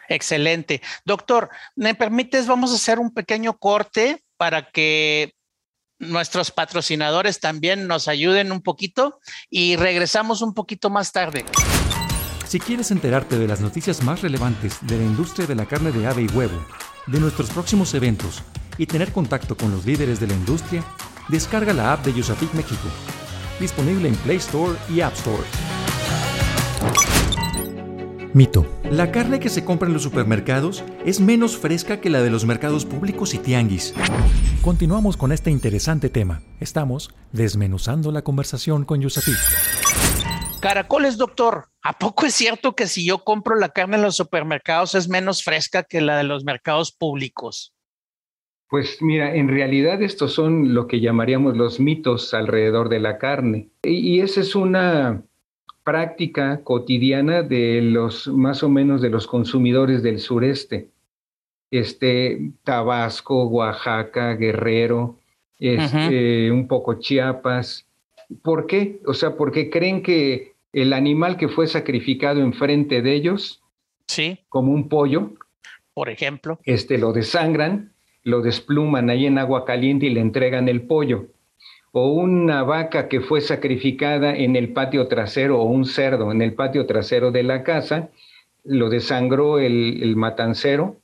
excelente. 0.07 0.81
Doctor, 1.03 1.49
¿me 1.75 1.95
permites? 1.95 2.47
Vamos 2.47 2.71
a 2.71 2.75
hacer 2.75 2.99
un 2.99 3.13
pequeño 3.13 3.57
corte 3.57 4.23
para 4.37 4.69
que 4.69 5.33
nuestros 5.99 6.51
patrocinadores 6.51 7.39
también 7.39 7.87
nos 7.87 8.07
ayuden 8.07 8.51
un 8.51 8.61
poquito 8.61 9.19
y 9.49 9.75
regresamos 9.75 10.41
un 10.41 10.53
poquito 10.53 10.89
más 10.89 11.11
tarde. 11.11 11.45
Si 12.47 12.59
quieres 12.59 12.89
enterarte 12.91 13.37
de 13.37 13.47
las 13.47 13.61
noticias 13.61 14.01
más 14.01 14.21
relevantes 14.21 14.77
de 14.81 14.97
la 14.97 15.03
industria 15.03 15.45
de 15.45 15.55
la 15.55 15.65
carne 15.65 15.91
de 15.91 16.07
ave 16.07 16.23
y 16.23 16.27
huevo, 16.27 16.65
de 17.11 17.19
nuestros 17.19 17.49
próximos 17.49 17.93
eventos 17.93 18.43
y 18.77 18.85
tener 18.85 19.11
contacto 19.11 19.57
con 19.57 19.71
los 19.71 19.85
líderes 19.85 20.19
de 20.19 20.27
la 20.27 20.33
industria, 20.33 20.83
descarga 21.27 21.73
la 21.73 21.93
app 21.93 22.05
de 22.05 22.13
Yusapik 22.13 22.53
México, 22.53 22.87
disponible 23.59 24.07
en 24.07 24.15
Play 24.15 24.37
Store 24.37 24.77
y 24.89 25.01
App 25.01 25.13
Store. 25.13 25.43
Mito. 28.33 28.65
La 28.91 29.11
carne 29.11 29.39
que 29.39 29.49
se 29.49 29.65
compra 29.65 29.87
en 29.87 29.93
los 29.93 30.03
supermercados 30.03 30.83
es 31.03 31.19
menos 31.19 31.57
fresca 31.57 31.99
que 31.99 32.09
la 32.09 32.21
de 32.21 32.29
los 32.29 32.45
mercados 32.45 32.85
públicos 32.85 33.33
y 33.33 33.39
tianguis. 33.39 33.93
Continuamos 34.61 35.17
con 35.17 35.31
este 35.31 35.49
interesante 35.49 36.09
tema. 36.09 36.41
Estamos 36.59 37.11
desmenuzando 37.31 38.11
la 38.11 38.21
conversación 38.21 38.85
con 38.85 39.01
Yusapik. 39.01 39.78
Caracoles, 40.59 41.17
doctor, 41.17 41.69
¿a 41.81 41.97
poco 41.97 42.25
es 42.25 42.33
cierto 42.33 42.75
que 42.75 42.87
si 42.87 43.05
yo 43.05 43.23
compro 43.23 43.55
la 43.55 43.69
carne 43.69 43.95
en 43.95 44.01
los 44.01 44.17
supermercados 44.17 44.93
es 44.93 45.07
menos 45.07 45.41
fresca 45.41 45.83
que 45.83 46.01
la 46.01 46.17
de 46.17 46.25
los 46.25 46.43
mercados 46.43 46.91
públicos? 46.91 47.73
Pues 48.69 49.01
mira, 49.01 49.33
en 49.35 49.47
realidad 49.47 50.01
estos 50.01 50.33
son 50.33 50.73
lo 50.73 50.85
que 50.85 50.99
llamaríamos 50.99 51.55
los 51.55 51.79
mitos 51.79 52.33
alrededor 52.33 52.89
de 52.89 52.99
la 52.99 53.17
carne. 53.17 53.69
Y, 53.83 54.19
esa 54.19 54.41
es 54.41 54.53
una 54.53 55.23
práctica 55.83 56.61
cotidiana 56.63 57.41
de 57.41 57.81
los 57.81 58.27
más 58.27 58.61
o 58.61 58.69
menos 58.69 59.01
de 59.01 59.09
los 59.09 59.27
consumidores 59.27 60.03
del 60.03 60.19
sureste. 60.19 60.89
Este 61.71 62.51
Tabasco, 62.63 63.45
Oaxaca, 63.45 64.35
Guerrero, 64.35 65.17
este, 65.57 66.51
un 66.51 66.67
poco 66.67 66.99
Chiapas, 66.99 67.88
¿Por 68.43 68.67
qué? 68.67 68.99
O 69.05 69.13
sea, 69.13 69.35
porque 69.35 69.69
creen 69.69 70.03
que 70.03 70.53
el 70.73 70.93
animal 70.93 71.37
que 71.37 71.47
fue 71.47 71.67
sacrificado 71.67 72.41
enfrente 72.41 73.01
de 73.01 73.13
ellos, 73.13 73.61
sí. 74.07 74.39
como 74.49 74.71
un 74.71 74.87
pollo, 74.87 75.31
por 75.93 76.09
ejemplo, 76.09 76.59
este 76.63 76.97
lo 76.97 77.11
desangran, 77.11 77.93
lo 78.23 78.41
despluman 78.41 79.09
ahí 79.09 79.25
en 79.25 79.37
agua 79.37 79.65
caliente 79.65 80.05
y 80.05 80.11
le 80.11 80.21
entregan 80.21 80.69
el 80.69 80.81
pollo. 80.81 81.27
O 81.91 82.13
una 82.13 82.61
vaca 82.63 83.07
que 83.07 83.19
fue 83.19 83.41
sacrificada 83.41 84.35
en 84.35 84.55
el 84.55 84.73
patio 84.73 85.07
trasero 85.07 85.59
o 85.59 85.63
un 85.63 85.85
cerdo 85.85 86.31
en 86.31 86.43
el 86.43 86.53
patio 86.53 86.85
trasero 86.85 87.31
de 87.31 87.41
la 87.41 87.63
casa, 87.63 88.11
lo 88.63 88.89
desangró 88.89 89.57
el, 89.57 90.03
el 90.03 90.15
matancero 90.15 90.97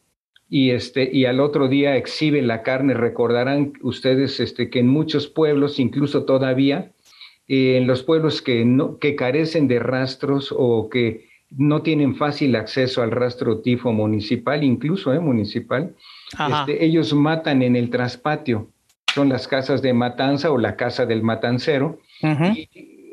y, 0.48 0.72
este, 0.72 1.10
y 1.12 1.26
al 1.26 1.40
otro 1.40 1.68
día 1.68 1.96
exhibe 1.96 2.42
la 2.44 2.62
carne. 2.62 2.94
Recordarán 2.94 3.74
ustedes 3.82 4.40
este, 4.40 4.70
que 4.70 4.80
en 4.80 4.88
muchos 4.88 5.28
pueblos, 5.28 5.80
incluso 5.80 6.26
todavía, 6.26 6.92
en 7.48 7.88
los 7.88 8.04
pueblos 8.04 8.42
que, 8.42 8.66
no, 8.66 8.98
que 8.98 9.16
carecen 9.16 9.68
de 9.68 9.80
rastros 9.80 10.54
o 10.56 10.90
que 10.90 11.26
no 11.52 11.82
tienen 11.82 12.16
fácil 12.16 12.56
acceso 12.56 13.02
al 13.02 13.12
rastro 13.12 13.60
tifo 13.60 13.92
municipal, 13.94 14.64
incluso 14.64 15.14
eh, 15.14 15.20
municipal, 15.20 15.96
este, 16.50 16.84
ellos 16.84 17.14
matan 17.14 17.62
en 17.62 17.76
el 17.76 17.90
traspatio, 17.90 18.68
son 19.14 19.30
las 19.30 19.48
casas 19.48 19.82
de 19.82 19.94
matanza 19.94 20.52
o 20.52 20.58
la 20.58 20.76
casa 20.76 21.06
del 21.06 21.24
matancero, 21.24 22.00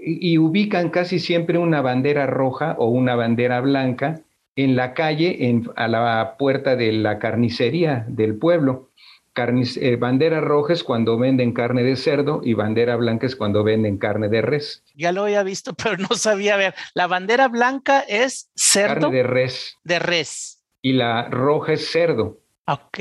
y, 0.05 0.39
ubican 0.39 0.91
casi 0.91 1.21
siempre 1.21 1.59
una 1.59 1.81
bandera 1.81 2.27
roja 2.27 2.75
o 2.79 2.89
una 2.89 3.15
bandera 3.15 3.61
blanca 3.61 4.21
en 4.57 4.75
la 4.75 4.95
calle, 4.95 5.49
en, 5.49 5.71
a 5.77 5.87
la 5.87 6.37
puerta 6.39 6.75
de 6.75 6.93
la 6.93 7.19
carnicería 7.19 8.05
del 8.09 8.37
pueblo. 8.37 8.89
Eh, 9.35 9.97
bandera 9.97 10.43
roja 10.43 10.75
es 10.75 10.85
cuando 10.85 11.17
venden 11.17 11.53
carne 11.53 11.83
de 11.83 11.97
cerdo 11.97 12.43
y 12.45 12.53
bandera 12.53 12.97
blanca 12.97 13.27
es 13.27 13.35
cuando 13.35 13.65
venden 13.65 13.97
carne 13.97 14.29
de 14.29 14.43
res. 14.43 14.85
Ya 14.95 15.11
lo 15.11 15.23
había 15.23 15.43
visto, 15.43 15.73
pero 15.83 15.97
no 15.97 16.15
sabía 16.17 16.57
ver. 16.57 16.75
La 16.95 17.07
bandera 17.07 17.49
blanca 17.49 18.01
es 18.01 18.51
cerdo. 18.55 19.01
Carne 19.07 19.17
de 19.17 19.23
res. 19.23 19.79
De 19.85 19.99
res. 19.99 20.63
Y 20.83 20.93
la 20.93 21.29
roja 21.31 21.73
es 21.73 21.91
cerdo. 21.91 22.41
Ok. 22.67 22.99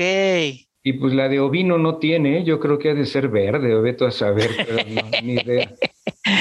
Y 0.84 0.94
pues 0.94 1.12
la 1.14 1.28
de 1.28 1.38
ovino 1.38 1.78
no 1.78 1.98
tiene, 1.98 2.44
yo 2.44 2.58
creo 2.58 2.78
que 2.78 2.90
ha 2.90 2.94
de 2.94 3.06
ser 3.06 3.28
verde, 3.28 3.74
o 3.74 3.82
veto 3.82 4.06
a 4.06 4.10
saber, 4.10 4.50
pero 4.56 4.78
no, 4.88 5.02
ni 5.22 5.34
idea. 5.34 5.70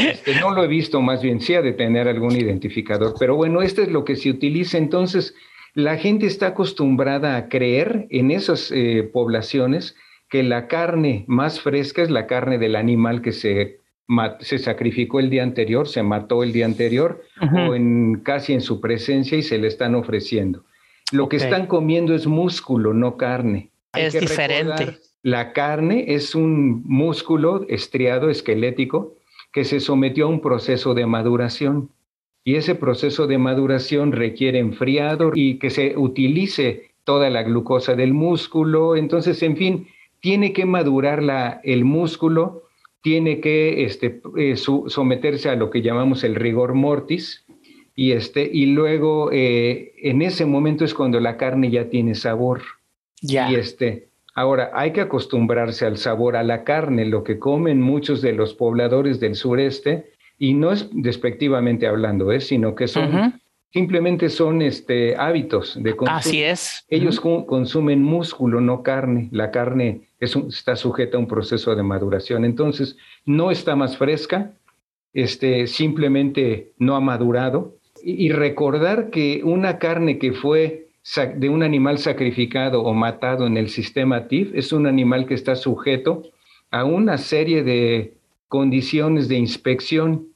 Este, 0.10 0.39
no 0.39 0.51
lo 0.51 0.63
he 0.63 0.67
visto, 0.67 1.00
más 1.01 1.21
bien 1.21 1.41
sí 1.41 1.53
ha 1.53 1.62
de 1.62 1.74
tener 1.74 2.07
algún 2.07 2.36
identificador, 2.36 3.13
pero 3.19 3.36
bueno, 3.36 3.62
este 3.62 3.83
es 3.83 3.89
lo 3.89 4.03
que 4.03 4.15
se 4.15 4.31
utiliza 4.31 4.79
entonces 4.79 5.36
la 5.73 5.97
gente 5.97 6.25
está 6.25 6.47
acostumbrada 6.47 7.35
a 7.35 7.47
creer 7.47 8.07
en 8.09 8.31
esas 8.31 8.71
eh, 8.71 9.09
poblaciones 9.11 9.95
que 10.29 10.43
la 10.43 10.67
carne 10.67 11.25
más 11.27 11.59
fresca 11.59 12.01
es 12.01 12.09
la 12.09 12.27
carne 12.27 12.57
del 12.57 12.75
animal 12.75 13.21
que 13.21 13.31
se, 13.31 13.79
se 14.39 14.59
sacrificó 14.59 15.19
el 15.19 15.29
día 15.29 15.43
anterior, 15.43 15.87
se 15.87 16.03
mató 16.03 16.43
el 16.43 16.53
día 16.53 16.65
anterior 16.65 17.21
o 17.67 17.75
en, 17.75 18.21
casi 18.23 18.53
en 18.53 18.61
su 18.61 18.79
presencia 18.79 19.37
y 19.37 19.43
se 19.43 19.57
le 19.57 19.67
están 19.67 19.95
ofreciendo. 19.95 20.63
Lo 21.11 21.27
que 21.27 21.35
están 21.35 21.67
comiendo 21.67 22.15
es 22.15 22.27
músculo, 22.27 22.93
no 22.93 23.17
carne. 23.17 23.71
es 23.93 24.13
diferente. 24.13 24.97
La 25.23 25.51
carne 25.53 26.05
es 26.07 26.33
un 26.33 26.81
músculo 26.85 27.65
estriado, 27.67 28.29
esquelético, 28.29 29.15
que 29.51 29.65
se 29.65 29.81
sometió 29.81 30.25
a 30.25 30.29
un 30.29 30.41
proceso 30.41 30.93
de 30.93 31.05
maduración 31.05 31.89
y 32.43 32.55
ese 32.55 32.75
proceso 32.75 33.27
de 33.27 33.38
maduración 33.38 34.12
requiere 34.12 34.60
enfriado 34.60 35.31
y 35.33 35.60
que 35.60 35.69
se 35.69 35.95
utilice 35.98 36.91
toda 37.03 37.29
la 37.29 37.43
glucosa 37.43 37.95
del 37.95 38.13
músculo. 38.13 38.95
Entonces, 38.95 39.41
en 39.43 39.57
fin, 39.57 39.88
tiene 40.19 40.53
que 40.53 40.65
madurar 40.65 41.21
la, 41.21 41.62
el 41.63 41.86
músculo, 41.86 42.63
tiene 43.01 43.39
que 43.39 43.83
este, 43.83 44.21
eh, 44.38 44.55
someterse 44.55 45.50
a 45.50 45.55
lo 45.55 45.69
que 45.69 45.81
llamamos 45.81 46.24
el 46.24 46.36
rigor 46.36 46.74
mortis, 46.74 47.45
y, 47.95 48.13
este, 48.13 48.50
y 48.51 48.67
luego 48.67 49.29
eh, 49.31 49.93
en 49.98 50.21
ese 50.21 50.45
momento 50.45 50.86
es 50.86 50.93
cuando 50.93 51.19
la 51.19 51.38
carne 51.38 51.69
ya 51.69 51.89
tiene 51.89 52.15
sabor. 52.15 52.62
Ya. 53.21 53.51
Y 53.51 53.55
este, 53.55 54.07
ahora 54.33 54.71
hay 54.74 54.93
que 54.93 55.01
acostumbrarse 55.01 55.86
al 55.86 55.98
sabor 55.98 56.36
a 56.36 56.43
la 56.43 56.63
carne, 56.63 57.05
lo 57.05 57.24
que 57.24 57.38
comen 57.38 57.81
muchos 57.81 58.21
de 58.21 58.33
los 58.33 58.53
pobladores 58.53 59.19
del 59.19 59.36
sureste 59.36 60.10
y 60.41 60.55
no 60.55 60.71
es 60.71 60.89
despectivamente 60.91 61.86
hablando, 61.86 62.31
¿eh? 62.31 62.41
sino 62.41 62.74
que 62.74 62.88
son 62.88 63.39
simplemente 63.71 64.27
son 64.27 64.63
este, 64.63 65.15
hábitos 65.15 65.77
de 65.79 65.95
consumo. 65.95 66.17
Así 66.17 66.41
es. 66.41 66.83
Ellos 66.89 67.19
consumen 67.19 68.01
músculo, 68.01 68.60
no 68.60 68.81
carne. 68.81 69.29
La 69.31 69.51
carne 69.51 70.01
es 70.19 70.36
está 70.36 70.75
sujeta 70.75 71.17
a 71.17 71.19
un 71.19 71.27
proceso 71.27 71.75
de 71.75 71.83
maduración. 71.83 72.43
Entonces, 72.43 72.98
no 73.24 73.51
está 73.51 73.75
más 73.75 73.98
fresca, 73.98 74.53
este, 75.13 75.67
simplemente 75.67 76.71
no 76.79 76.95
ha 76.95 77.01
madurado. 77.01 77.75
Y, 78.03 78.31
recordar 78.31 79.12
que 79.12 79.41
una 79.43 79.77
carne 79.77 80.17
que 80.17 80.33
fue 80.33 80.88
de 81.36 81.50
un 81.50 81.62
animal 81.62 82.00
sacrificado 82.00 82.81
o 82.81 82.95
matado 82.95 83.45
en 83.45 83.57
el 83.57 83.69
sistema 83.69 84.27
TIF 84.27 84.55
es 84.55 84.74
un 84.74 84.88
animal 84.88 85.27
que 85.27 85.36
está 85.36 85.55
sujeto 85.55 86.24
a 86.71 86.83
una 86.83 87.19
serie 87.19 87.62
de 87.62 88.15
condiciones 88.48 89.27
de 89.27 89.36
inspección, 89.36 90.30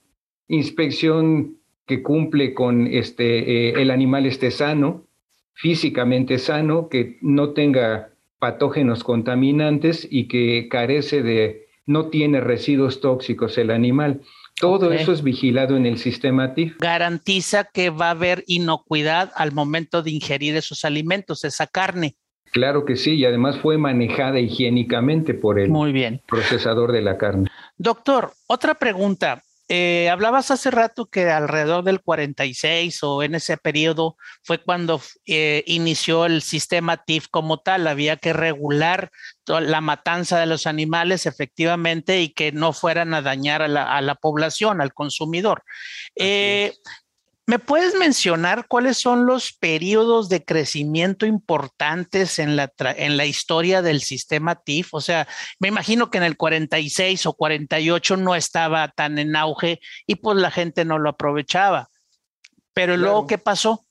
inspección 0.47 1.57
que 1.85 2.01
cumple 2.01 2.53
con 2.53 2.87
este, 2.87 3.69
eh, 3.69 3.81
el 3.81 3.91
animal 3.91 4.25
esté 4.25 4.51
sano, 4.51 5.05
físicamente 5.53 6.37
sano, 6.39 6.89
que 6.89 7.17
no 7.21 7.51
tenga 7.53 8.09
patógenos 8.39 9.03
contaminantes 9.03 10.07
y 10.09 10.27
que 10.27 10.67
carece 10.69 11.23
de, 11.23 11.67
no 11.85 12.09
tiene 12.09 12.41
residuos 12.41 13.01
tóxicos 13.01 13.57
el 13.57 13.71
animal. 13.71 14.21
Todo 14.59 14.93
eso 14.93 15.11
es 15.11 15.21
vigilado 15.21 15.75
en 15.75 15.85
el 15.85 15.97
sistema 15.97 16.53
TIF. 16.53 16.77
Garantiza 16.79 17.65
que 17.65 17.89
va 17.89 18.07
a 18.07 18.11
haber 18.11 18.43
inocuidad 18.47 19.31
al 19.35 19.51
momento 19.51 20.01
de 20.01 20.11
ingerir 20.11 20.55
esos 20.55 20.85
alimentos, 20.85 21.43
esa 21.43 21.67
carne. 21.67 22.15
Claro 22.51 22.85
que 22.85 22.95
sí, 22.95 23.15
y 23.15 23.25
además 23.25 23.57
fue 23.57 23.77
manejada 23.77 24.39
higiénicamente 24.39 25.33
por 25.33 25.59
el 25.59 25.69
Muy 25.69 25.91
bien. 25.91 26.21
procesador 26.25 26.93
de 26.93 27.01
la 27.01 27.17
carne. 27.17 27.49
Doctor, 27.77 28.31
otra 28.47 28.75
pregunta. 28.75 29.43
Eh, 29.67 30.09
hablabas 30.11 30.51
hace 30.51 30.69
rato 30.69 31.07
que 31.07 31.31
alrededor 31.31 31.83
del 31.83 32.01
46 32.01 33.01
o 33.01 33.23
en 33.23 33.33
ese 33.33 33.57
periodo 33.57 34.15
fue 34.43 34.61
cuando 34.63 35.01
eh, 35.25 35.63
inició 35.65 36.27
el 36.27 36.43
sistema 36.43 37.03
TIF 37.03 37.27
como 37.29 37.59
tal. 37.59 37.87
Había 37.87 38.17
que 38.17 38.33
regular 38.33 39.11
la 39.47 39.81
matanza 39.81 40.39
de 40.39 40.45
los 40.45 40.67
animales 40.67 41.25
efectivamente 41.25 42.21
y 42.21 42.29
que 42.29 42.51
no 42.51 42.73
fueran 42.73 43.13
a 43.13 43.21
dañar 43.21 43.61
a 43.61 43.67
la, 43.67 44.15
población, 44.15 44.81
al 44.81 44.93
consumidor. 44.93 45.63
¿Me 47.47 47.59
puedes 47.59 47.93
mencionar 47.95 48.65
cuáles 48.67 48.97
son 48.97 49.27
los 49.27 49.53
periodos 49.53 50.29
de 50.29 50.43
crecimiento 50.43 51.27
importantes 51.27 52.39
en 52.39 52.55
la, 52.55 52.73
en 52.97 53.17
la 53.17 53.27
historia 53.27 53.83
del 53.83 54.01
sistema 54.01 54.55
TIF? 54.55 54.95
O 54.95 55.01
sea, 55.01 55.27
me 55.59 55.67
imagino 55.67 56.09
que 56.09 56.17
en 56.17 56.23
el 56.23 56.37
46 56.37 57.27
o 57.27 57.33
48 57.33 58.17
no 58.17 58.33
estaba 58.33 58.87
tan 58.87 59.19
en 59.19 59.35
auge 59.35 59.79
y 60.07 60.15
pues 60.15 60.37
la 60.37 60.49
gente 60.49 60.85
no 60.85 60.97
lo 60.97 61.09
aprovechaba. 61.09 61.89
Pero 62.73 62.97
luego, 62.97 63.27
¿qué 63.27 63.37
pasó? 63.37 63.81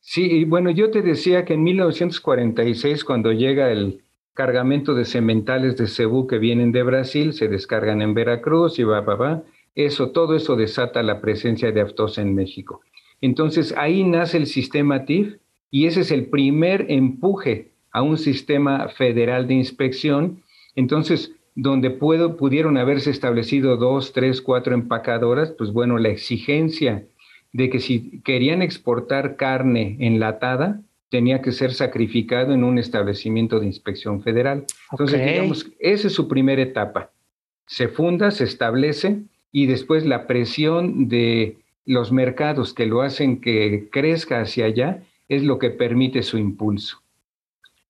Sí, 0.00 0.44
bueno, 0.46 0.70
yo 0.70 0.90
te 0.90 1.02
decía 1.02 1.44
que 1.44 1.54
en 1.54 1.64
1946, 1.64 3.04
cuando 3.04 3.32
llega 3.32 3.70
el 3.70 4.02
cargamento 4.32 4.94
de 4.94 5.04
cementales 5.04 5.76
de 5.76 5.88
Cebú 5.88 6.26
que 6.26 6.38
vienen 6.38 6.72
de 6.72 6.82
Brasil, 6.82 7.34
se 7.34 7.48
descargan 7.48 8.00
en 8.00 8.14
Veracruz 8.14 8.78
y 8.78 8.84
va, 8.84 9.02
va, 9.02 9.14
va 9.14 9.42
eso, 9.78 10.10
todo 10.10 10.34
eso 10.34 10.56
desata 10.56 11.02
la 11.04 11.20
presencia 11.20 11.70
de 11.70 11.80
aftosa 11.80 12.20
en 12.20 12.34
México. 12.34 12.80
Entonces 13.20 13.72
ahí 13.76 14.02
nace 14.02 14.36
el 14.36 14.46
sistema 14.46 15.04
TIF 15.04 15.36
y 15.70 15.86
ese 15.86 16.00
es 16.00 16.10
el 16.10 16.26
primer 16.26 16.86
empuje 16.88 17.70
a 17.92 18.02
un 18.02 18.18
sistema 18.18 18.88
federal 18.88 19.46
de 19.46 19.54
inspección. 19.54 20.42
Entonces, 20.74 21.32
donde 21.54 21.90
puedo, 21.90 22.36
pudieron 22.36 22.76
haberse 22.76 23.10
establecido 23.10 23.76
dos, 23.76 24.12
tres, 24.12 24.42
cuatro 24.42 24.74
empacadoras, 24.74 25.52
pues 25.52 25.72
bueno, 25.72 25.98
la 25.98 26.08
exigencia 26.08 27.06
de 27.52 27.70
que 27.70 27.78
si 27.78 28.20
querían 28.22 28.62
exportar 28.62 29.36
carne 29.36 29.96
enlatada, 30.00 30.80
tenía 31.08 31.40
que 31.40 31.52
ser 31.52 31.72
sacrificado 31.72 32.52
en 32.52 32.64
un 32.64 32.78
establecimiento 32.78 33.60
de 33.60 33.66
inspección 33.66 34.22
federal. 34.22 34.66
Entonces, 34.90 35.24
digamos, 35.24 35.70
esa 35.78 36.08
es 36.08 36.12
su 36.12 36.26
primera 36.26 36.62
etapa. 36.62 37.10
Se 37.66 37.88
funda, 37.88 38.30
se 38.30 38.44
establece, 38.44 39.22
y 39.52 39.66
después 39.66 40.04
la 40.04 40.26
presión 40.26 41.08
de 41.08 41.56
los 41.84 42.12
mercados 42.12 42.74
que 42.74 42.86
lo 42.86 43.02
hacen 43.02 43.40
que 43.40 43.88
crezca 43.90 44.40
hacia 44.40 44.66
allá 44.66 45.02
es 45.28 45.42
lo 45.42 45.58
que 45.58 45.70
permite 45.70 46.22
su 46.22 46.38
impulso. 46.38 46.98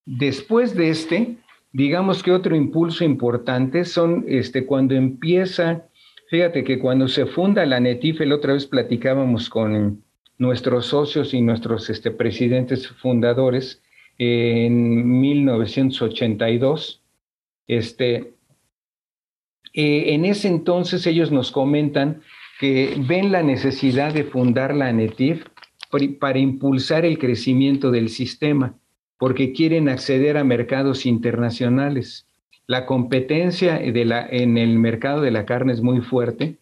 Después 0.07 0.75
de 0.75 0.91
este, 0.91 1.37
digamos 1.73 2.23
que 2.23 2.33
otro 2.33 2.57
impulso 2.57 3.05
importante 3.05 3.85
son 3.85 4.25
este, 4.29 4.65
cuando 4.67 4.95
empieza, 4.95 5.85
fíjate 6.31 6.65
que 6.65 6.79
cuando 6.79 7.09
se 7.09 7.27
funda 7.27 7.67
la 7.67 7.81
NETIF, 7.81 8.21
la 8.21 8.37
otra 8.37 8.55
vez 8.55 8.67
platicábamos 8.67 9.51
con 9.51 10.03
nuestros 10.39 10.87
socios 10.87 11.35
y 11.35 11.43
nuestros 11.43 11.91
este, 11.91 12.11
presidentes 12.11 12.89
fundadores 12.89 13.83
en 14.17 15.21
1982, 15.21 17.03
este, 17.67 18.33
eh, 19.73 20.15
en 20.15 20.25
ese 20.25 20.49
entonces 20.49 21.07
ellos 21.07 21.31
nos 21.31 21.53
comentan 21.53 22.23
que 22.59 22.97
ven 23.07 23.31
la 23.33 23.43
necesidad 23.43 24.13
de 24.13 24.25
fundar 24.25 24.75
la 24.75 24.89
ANETIF 24.89 25.45
para 26.19 26.39
impulsar 26.39 27.05
el 27.05 27.19
crecimiento 27.19 27.91
del 27.91 28.09
sistema, 28.09 28.75
porque 29.19 29.53
quieren 29.53 29.89
acceder 29.89 30.37
a 30.37 30.45
mercados 30.45 31.07
internacionales. 31.07 32.27
La 32.67 32.85
competencia 32.85 33.81
en 33.81 34.59
el 34.59 34.79
mercado 34.79 35.23
de 35.23 35.31
la 35.31 35.47
carne 35.47 35.73
es 35.73 35.81
muy 35.81 36.01
fuerte 36.01 36.57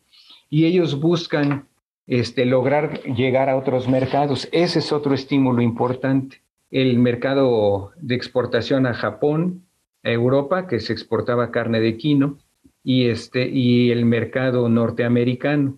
y 0.49 0.66
ellos 0.66 1.01
buscan 1.01 1.66
este, 2.07 2.47
lograr 2.47 3.03
llegar 3.03 3.49
a 3.49 3.57
otros 3.57 3.88
mercados. 3.88 4.49
Ese 4.53 4.79
es 4.79 4.92
otro 4.92 5.14
estímulo 5.14 5.62
importante. 5.62 6.42
El 6.71 6.99
mercado 6.99 7.92
de 7.97 8.14
exportación 8.14 8.87
a 8.87 8.95
Japón, 8.95 9.64
a 10.05 10.11
Europa, 10.11 10.69
que 10.69 10.79
se 10.79 10.92
exportaba 10.92 11.51
carne 11.51 11.81
de 11.81 11.97
quino, 11.97 12.38
y, 12.87 13.09
este, 13.09 13.49
y 13.49 13.90
el 13.90 14.05
mercado 14.05 14.68
norteamericano. 14.68 15.77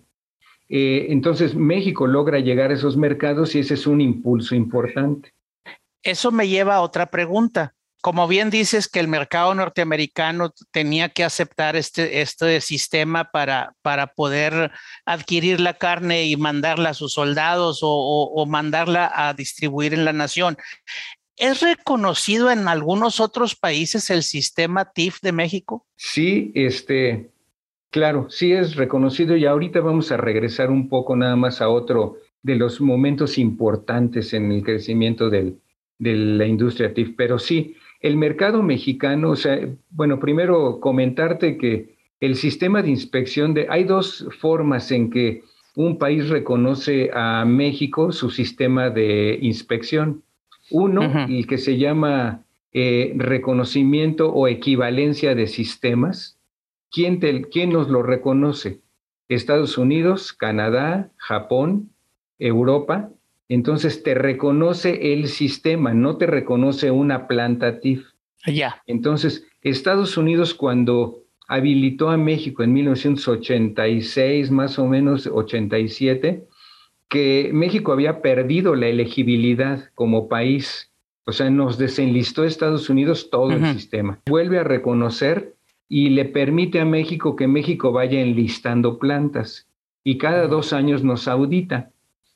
Eh, 0.69 1.07
entonces 1.09 1.55
México 1.55 2.05
logra 2.05 2.37
llegar 2.37 2.69
a 2.69 2.75
esos 2.75 2.97
mercados 2.97 3.55
y 3.55 3.59
ese 3.59 3.73
es 3.73 3.87
un 3.87 3.99
impulso 3.99 4.53
importante. 4.53 5.33
Eso 6.03 6.31
me 6.31 6.47
lleva 6.47 6.75
a 6.75 6.81
otra 6.81 7.07
pregunta. 7.07 7.73
Como 8.01 8.27
bien 8.27 8.51
dices 8.51 8.87
que 8.87 8.99
el 8.99 9.07
mercado 9.07 9.55
norteamericano 9.55 10.53
tenía 10.69 11.09
que 11.09 11.23
aceptar 11.23 11.75
este, 11.75 12.21
este 12.21 12.61
sistema 12.61 13.31
para, 13.31 13.73
para 13.81 14.13
poder 14.13 14.71
adquirir 15.03 15.59
la 15.59 15.73
carne 15.73 16.25
y 16.25 16.37
mandarla 16.37 16.91
a 16.91 16.93
sus 16.93 17.13
soldados 17.13 17.79
o, 17.81 18.31
o 18.35 18.45
mandarla 18.45 19.11
a 19.13 19.33
distribuir 19.33 19.95
en 19.95 20.05
la 20.05 20.13
nación. 20.13 20.57
¿Es 21.39 21.61
reconocido 21.61 22.51
en 22.51 22.67
algunos 22.67 23.21
otros 23.21 23.55
países 23.55 24.09
el 24.09 24.23
sistema 24.23 24.91
TIF 24.91 25.21
de 25.21 25.31
México? 25.31 25.87
Sí, 25.95 26.51
este, 26.53 27.31
claro, 27.89 28.29
sí 28.29 28.51
es 28.51 28.75
reconocido 28.75 29.37
y 29.37 29.45
ahorita 29.45 29.79
vamos 29.79 30.11
a 30.11 30.17
regresar 30.17 30.69
un 30.69 30.89
poco 30.89 31.15
nada 31.15 31.37
más 31.37 31.61
a 31.61 31.69
otro 31.69 32.17
de 32.43 32.55
los 32.55 32.81
momentos 32.81 33.37
importantes 33.37 34.33
en 34.33 34.51
el 34.51 34.63
crecimiento 34.63 35.29
del, 35.29 35.59
de 35.97 36.15
la 36.15 36.45
industria 36.45 36.93
TIF, 36.93 37.13
pero 37.15 37.39
sí, 37.39 37.75
el 38.01 38.17
mercado 38.17 38.61
mexicano, 38.61 39.31
o 39.31 39.35
sea, 39.37 39.59
bueno, 39.89 40.19
primero 40.19 40.81
comentarte 40.81 41.57
que 41.57 41.95
el 42.19 42.35
sistema 42.35 42.81
de 42.81 42.89
inspección 42.89 43.53
de, 43.53 43.67
hay 43.69 43.85
dos 43.85 44.27
formas 44.39 44.91
en 44.91 45.09
que 45.09 45.43
un 45.75 45.97
país 45.97 46.27
reconoce 46.27 47.11
a 47.13 47.45
México 47.45 48.11
su 48.11 48.29
sistema 48.29 48.89
de 48.89 49.39
inspección. 49.41 50.23
Uno, 50.71 51.27
el 51.27 51.47
que 51.47 51.57
se 51.57 51.77
llama 51.77 52.43
eh, 52.71 53.13
reconocimiento 53.15 54.31
o 54.31 54.47
equivalencia 54.47 55.35
de 55.35 55.47
sistemas. 55.47 56.37
¿Quién, 56.91 57.19
¿Quién 57.51 57.71
nos 57.71 57.89
lo 57.89 58.03
reconoce? 58.03 58.81
Estados 59.27 59.77
Unidos, 59.77 60.33
Canadá, 60.33 61.11
Japón, 61.17 61.89
Europa. 62.37 63.09
Entonces 63.47 64.03
te 64.03 64.13
reconoce 64.13 65.13
el 65.13 65.27
sistema, 65.27 65.93
no 65.93 66.17
te 66.17 66.27
reconoce 66.27 66.91
una 66.91 67.27
planta 67.27 67.79
TIF. 67.79 68.05
Ya. 68.45 68.81
Entonces, 68.85 69.47
Estados 69.61 70.17
Unidos 70.17 70.53
cuando 70.53 71.23
habilitó 71.47 72.09
a 72.09 72.17
México 72.17 72.63
en 72.63 72.73
1986, 72.73 74.51
más 74.51 74.77
o 74.77 74.87
menos 74.87 75.25
87, 75.25 76.47
que 77.09 77.49
México 77.53 77.91
había 77.91 78.21
perdido 78.21 78.75
la 78.75 78.87
elegibilidad 78.87 79.89
como 79.95 80.29
país. 80.29 80.91
O 81.25 81.31
sea, 81.31 81.49
nos 81.49 81.77
desenlistó 81.77 82.43
Estados 82.43 82.89
Unidos 82.89 83.29
todo 83.29 83.51
el 83.51 83.65
sistema. 83.73 84.19
Vuelve 84.27 84.59
a 84.59 84.63
reconocer 84.63 85.55
y 85.87 86.09
le 86.09 86.25
permite 86.25 86.79
a 86.79 86.85
México 86.85 87.35
que 87.35 87.47
México 87.47 87.91
vaya 87.91 88.21
enlistando 88.21 88.97
plantas 88.97 89.67
y 90.03 90.17
cada 90.17 90.47
dos 90.47 90.71
años 90.71 91.03
nos 91.03 91.27
audita. 91.27 91.91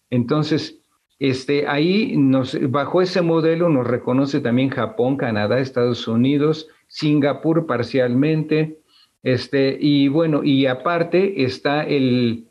Entonces, 0.09 0.79
este, 1.19 1.67
ahí 1.67 2.15
nos, 2.17 2.57
bajo 2.69 3.01
ese 3.01 3.21
modelo 3.21 3.69
nos 3.69 3.88
reconoce 3.88 4.41
también 4.41 4.69
Japón, 4.69 5.17
Canadá, 5.17 5.59
Estados 5.59 6.07
Unidos, 6.07 6.67
Singapur 6.88 7.65
parcialmente, 7.65 8.79
este, 9.23 9.77
y 9.79 10.07
bueno, 10.09 10.43
y 10.43 10.65
aparte 10.65 11.43
está 11.45 11.83
el, 11.83 12.47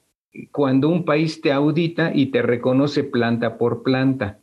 cuando 0.51 0.89
un 0.89 1.05
país 1.05 1.41
te 1.41 1.53
audita 1.53 2.13
y 2.15 2.27
te 2.27 2.43
reconoce 2.43 3.05
planta 3.05 3.59
por 3.59 3.83
planta. 3.83 4.39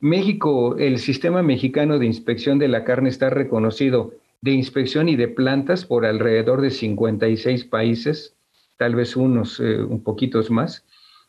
México, 0.00 0.76
el 0.78 0.98
sistema 0.98 1.42
mexicano 1.42 1.98
de 1.98 2.06
inspección 2.06 2.58
de 2.58 2.68
la 2.68 2.84
carne 2.84 3.08
está 3.08 3.30
reconocido 3.30 4.12
de 4.40 4.50
inspección 4.50 5.08
y 5.08 5.16
de 5.16 5.28
plantas 5.28 5.84
por 5.84 6.04
alrededor 6.04 6.60
de 6.60 6.70
56 6.70 7.64
países 7.66 8.34
tal 8.82 8.96
vez 8.96 9.16
unos 9.16 9.60
un 9.60 10.02
poquitos 10.02 10.50
más. 10.50 10.84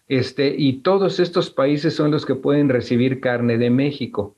Este, 0.08 0.56
y 0.58 0.82
todos 0.82 1.20
estos 1.20 1.52
países 1.52 1.96
son 1.96 2.10
los 2.10 2.26
que 2.26 2.34
pueden 2.34 2.68
recibir 2.68 3.20
carne 3.20 3.60
de 3.60 3.70
México, 3.70 4.36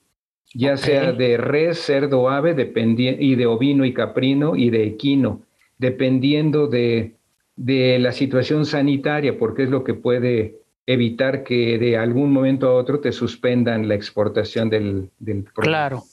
ya 0.54 0.75
sea 0.75 1.13
de 1.13 1.38
res, 1.38 1.80
cerdo, 1.80 2.30
ave, 2.30 2.51
y 2.97 3.36
de 3.36 3.45
ovino 3.45 3.86
y 3.86 3.93
caprino 3.93 4.58
y 4.58 4.69
de 4.69 4.86
equino, 4.86 5.41
dependiendo 5.78 6.67
de, 6.67 7.15
de 7.56 8.00
la 8.00 8.12
situación 8.12 8.65
sanitaria, 8.65 9.38
porque 9.38 9.63
es 9.63 9.70
lo 9.70 9.84
que 9.84 9.94
puede 9.94 10.62
evitar 10.86 11.44
que 11.44 11.78
de 11.78 11.98
algún 11.98 12.32
momento 12.32 12.68
a 12.68 12.74
otro 12.74 13.00
te 13.00 13.12
suspendan 13.12 13.88
la 13.88 13.96
exportación 13.96 14.70
del, 14.70 15.12
producto. 15.20 15.62
Claro. 15.62 16.04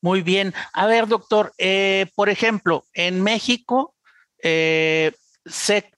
Muy 0.00 0.22
bien. 0.22 0.52
A 0.72 0.86
ver, 0.86 1.06
doctor, 1.06 1.52
eh, 1.58 2.06
por 2.14 2.28
ejemplo, 2.28 2.84
en 2.92 3.22
México, 3.22 3.94
eh, 4.42 5.12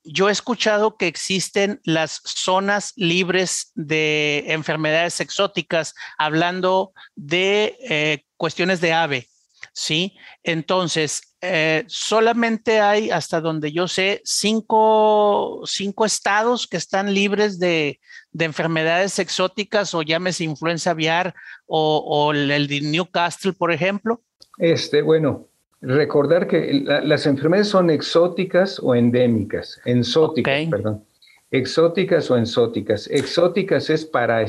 yo 0.04 0.28
he 0.28 0.32
escuchado 0.32 0.96
que 0.96 1.06
existen 1.06 1.80
las 1.84 2.20
zonas 2.24 2.92
libres 2.96 3.72
de 3.74 4.44
enfermedades 4.48 5.20
exóticas, 5.20 5.94
hablando 6.18 6.92
de 7.14 7.76
eh, 7.88 8.24
cuestiones 8.36 8.80
de 8.80 8.92
ave, 8.92 9.28
¿sí? 9.76 10.16
Entonces, 10.42 11.36
eh, 11.42 11.84
solamente 11.86 12.80
hay, 12.80 13.10
hasta 13.10 13.42
donde 13.42 13.72
yo 13.72 13.86
sé, 13.86 14.22
cinco, 14.24 15.62
estados 16.06 16.66
que 16.66 16.78
están 16.78 17.12
libres 17.12 17.58
de, 17.58 18.00
enfermedades 18.38 19.18
exóticas 19.18 19.94
o 19.94 20.02
llámese 20.02 20.44
influenza 20.44 20.92
aviar 20.92 21.34
o, 21.66 22.32
el 22.32 22.66
de 22.66 22.80
Newcastle, 22.80 23.52
por 23.52 23.70
ejemplo. 23.70 24.22
Este, 24.56 25.02
bueno, 25.02 25.46
recordar 25.82 26.48
que 26.48 26.82
las 27.04 27.26
enfermedades 27.26 27.68
son 27.68 27.90
exóticas 27.90 28.80
o 28.82 28.94
endémicas, 28.94 29.78
exóticas, 29.84 30.68
perdón. 30.70 31.04
Exóticas 31.50 32.30
o 32.30 32.38
exóticas. 32.38 33.08
Exóticas 33.08 33.90
es 33.90 34.06
para 34.06 34.42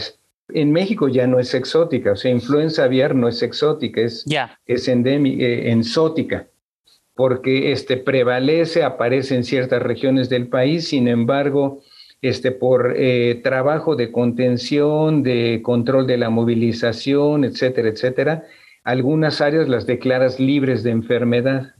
en 0.49 0.71
México 0.71 1.07
ya 1.07 1.27
no 1.27 1.39
es 1.39 1.53
exótica, 1.53 2.13
o 2.13 2.15
sea, 2.15 2.31
influenza 2.31 2.83
aviar 2.83 3.15
no 3.15 3.27
es 3.27 3.41
exótica, 3.41 4.01
es, 4.01 4.25
es 4.65 4.87
endémica, 4.87 5.43
eh, 5.43 5.71
exótica, 5.71 6.47
porque 7.15 7.71
este, 7.71 7.97
prevalece, 7.97 8.83
aparece 8.83 9.35
en 9.35 9.43
ciertas 9.43 9.81
regiones 9.81 10.29
del 10.29 10.47
país, 10.47 10.87
sin 10.87 11.07
embargo, 11.07 11.81
este, 12.21 12.51
por 12.51 12.93
eh, 12.95 13.41
trabajo 13.43 13.95
de 13.95 14.11
contención, 14.11 15.21
de 15.23 15.61
control 15.63 16.07
de 16.07 16.17
la 16.17 16.29
movilización, 16.29 17.43
etcétera, 17.43 17.89
etcétera, 17.89 18.43
algunas 18.83 19.41
áreas 19.41 19.67
las 19.67 19.85
declaras 19.85 20.39
libres 20.39 20.81
de 20.83 20.91
enfermedad. 20.91 21.75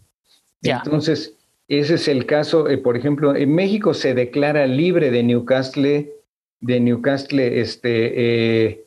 Entonces, 0.62 1.38
ese 1.69 1.95
es 1.95 2.08
el 2.08 2.25
caso, 2.25 2.69
eh, 2.69 2.77
por 2.77 2.97
ejemplo, 2.97 3.36
en 3.36 3.56
México 3.56 3.93
se 3.93 4.13
declara 4.13 4.67
libre 4.67 5.10
de 5.12 5.23
Newcastle 5.23 6.16
de 6.60 6.80
Newcastle 6.80 7.60
este, 7.60 8.65
eh, 8.65 8.86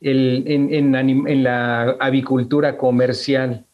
el, 0.00 0.44
en, 0.46 0.94
en, 0.94 1.42
la 1.42 1.96
avicultura 2.00 2.76
comercial. 2.76 3.66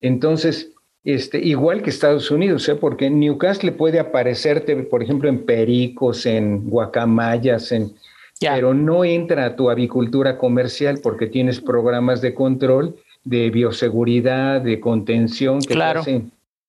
Entonces, 0.00 0.72
este, 1.04 1.38
igual 1.38 1.82
que 1.82 1.90
Estados 1.90 2.30
Unidos, 2.30 2.68
¿eh? 2.68 2.74
porque 2.74 3.08
Newcastle 3.08 3.72
puede 3.72 4.00
aparecerte, 4.00 4.76
por 4.76 5.02
ejemplo, 5.02 5.28
en 5.28 5.44
pericos, 5.44 6.26
en 6.26 6.68
guacamayas, 6.68 7.72
en, 7.72 7.94
pero 8.40 8.74
no 8.74 9.04
entra 9.04 9.46
a 9.46 9.56
tu 9.56 9.70
avicultura 9.70 10.38
comercial 10.38 11.00
porque 11.02 11.26
tienes 11.26 11.60
programas 11.60 12.20
de 12.20 12.34
control, 12.34 12.96
de 13.24 13.50
bioseguridad, 13.50 14.60
de 14.60 14.80
contención 14.80 15.60
que 15.60 15.76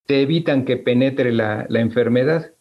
te, 0.06 0.22
evitan 0.22 0.66
que 0.66 0.78
penetre 0.78 1.32
la, 1.32 1.66
la 1.70 1.80
enfermedad 1.80 2.52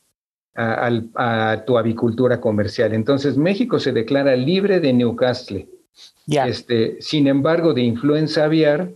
a, 0.59 1.62
tu 1.66 1.79
avicultura 1.79 2.40
comercial. 2.40 2.92
Entonces, 2.92 3.37
México 3.37 3.79
se 3.79 3.92
declara 3.92 4.35
libre 4.35 4.81
de 4.81 4.92
Newcastle. 4.92 5.68
Este, 6.27 6.97
sin 7.01 7.29
embargo, 7.29 7.75
de 7.75 7.83
influenza 7.83 8.44
aviar, 8.44 8.90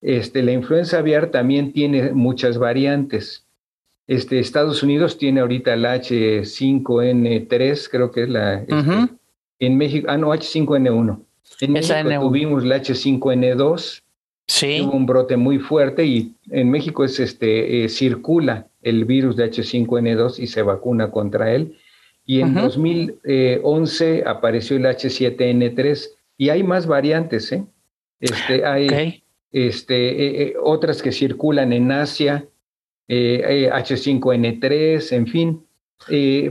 este, 0.00 0.42
la 0.42 0.52
influenza 0.52 0.98
aviar 0.98 1.30
también 1.30 1.72
tiene 1.72 2.12
muchas 2.12 2.58
variantes. 2.58 3.44
Este, 4.06 4.38
Estados 4.38 4.82
Unidos 4.82 5.18
tiene 5.18 5.40
ahorita 5.40 5.74
el 5.74 5.84
H5N3, 5.84 7.88
creo 7.90 8.10
que 8.10 8.22
es 8.22 8.28
la... 8.28 8.62
Este, 8.62 9.08
en 9.60 9.76
México, 9.76 10.06
ah, 10.08 10.16
no, 10.16 10.28
H5N1. 10.28 11.20
En 11.60 11.72
México 11.72 11.96
tuvimos 12.20 12.64
la 12.64 12.76
H5N2, 12.76 14.02
sí. 14.48 14.80
Hubo 14.80 14.96
un 14.96 15.06
brote 15.06 15.36
muy 15.36 15.58
fuerte 15.58 16.04
y 16.04 16.34
en 16.50 16.70
México 16.70 17.04
es 17.04 17.20
este, 17.20 17.84
eh, 17.84 17.88
circula 17.88 18.66
el 18.82 19.04
virus 19.04 19.36
de 19.36 19.50
H5N2 19.50 20.40
y 20.40 20.46
se 20.48 20.62
vacuna 20.62 21.10
contra 21.10 21.54
él. 21.54 21.76
Y 22.26 22.40
en 22.40 22.54
2011 22.54 24.24
apareció 24.26 24.76
el 24.76 24.84
H7N3 24.84 26.08
y 26.36 26.50
hay 26.50 26.62
más 26.62 26.86
variantes, 26.86 27.50
¿eh? 27.52 27.64
Este, 28.20 28.66
hay 28.66 29.22
este, 29.50 30.08
eh, 30.08 30.42
eh, 30.42 30.54
otras 30.62 31.00
que 31.00 31.12
circulan 31.12 31.72
en 31.72 31.90
Asia, 31.90 32.46
H5N3, 33.08 35.12
en 35.12 35.26
fin. 35.26 35.64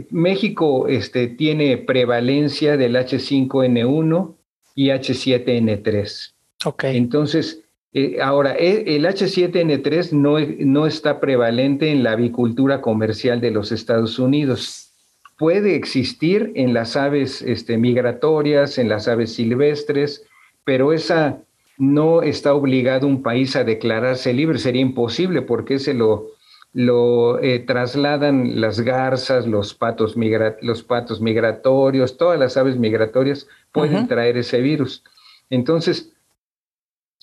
México 0.10 0.88
este, 0.88 1.28
tiene 1.28 1.78
prevalencia 1.78 2.76
del 2.76 2.96
H5N1 2.96 4.36
y 4.74 4.88
H7N3. 4.88 6.34
Okay. 6.66 6.98
Entonces, 6.98 7.67
eh, 7.94 8.20
ahora, 8.22 8.56
e, 8.56 8.96
el 8.96 9.06
H7N3 9.06 10.12
no, 10.12 10.38
no 10.40 10.88
está 10.88 11.20
prevalente 11.20 11.92
en 11.92 12.04
la 12.04 12.12
avicultura 12.12 12.82
comercial 12.82 13.42
de 13.42 13.52
los 13.52 13.72
Estados 13.72 14.20
Unidos. 14.20 14.94
Puede 15.38 15.76
existir 15.76 16.52
en 16.56 16.74
las 16.74 16.96
aves 16.96 17.42
este, 17.42 17.78
migratorias, 17.78 18.78
en 18.78 18.90
las 18.90 19.08
aves 19.08 19.34
silvestres, 19.34 20.26
pero 20.64 20.94
esa 20.94 21.40
no 21.78 22.24
está 22.24 22.54
obligado 22.54 23.08
un 23.08 23.22
país 23.22 23.56
a 23.56 23.64
declararse 23.64 24.34
libre. 24.34 24.58
Sería 24.58 24.82
imposible 24.82 25.42
porque 25.44 25.80
se 25.80 25.94
lo, 25.94 26.32
lo 26.74 27.40
eh, 27.40 27.60
trasladan 27.60 28.60
las 28.60 28.82
garzas, 28.82 29.48
los 29.48 29.74
patos, 29.74 30.16
los 30.62 30.84
patos 30.84 31.22
migratorios, 31.22 32.18
todas 32.18 32.40
las 32.40 32.58
aves 32.58 32.78
migratorias 32.78 33.48
pueden 33.72 34.08
traer 34.08 34.38
ese 34.38 34.60
virus. 34.60 35.04
Entonces, 35.50 36.12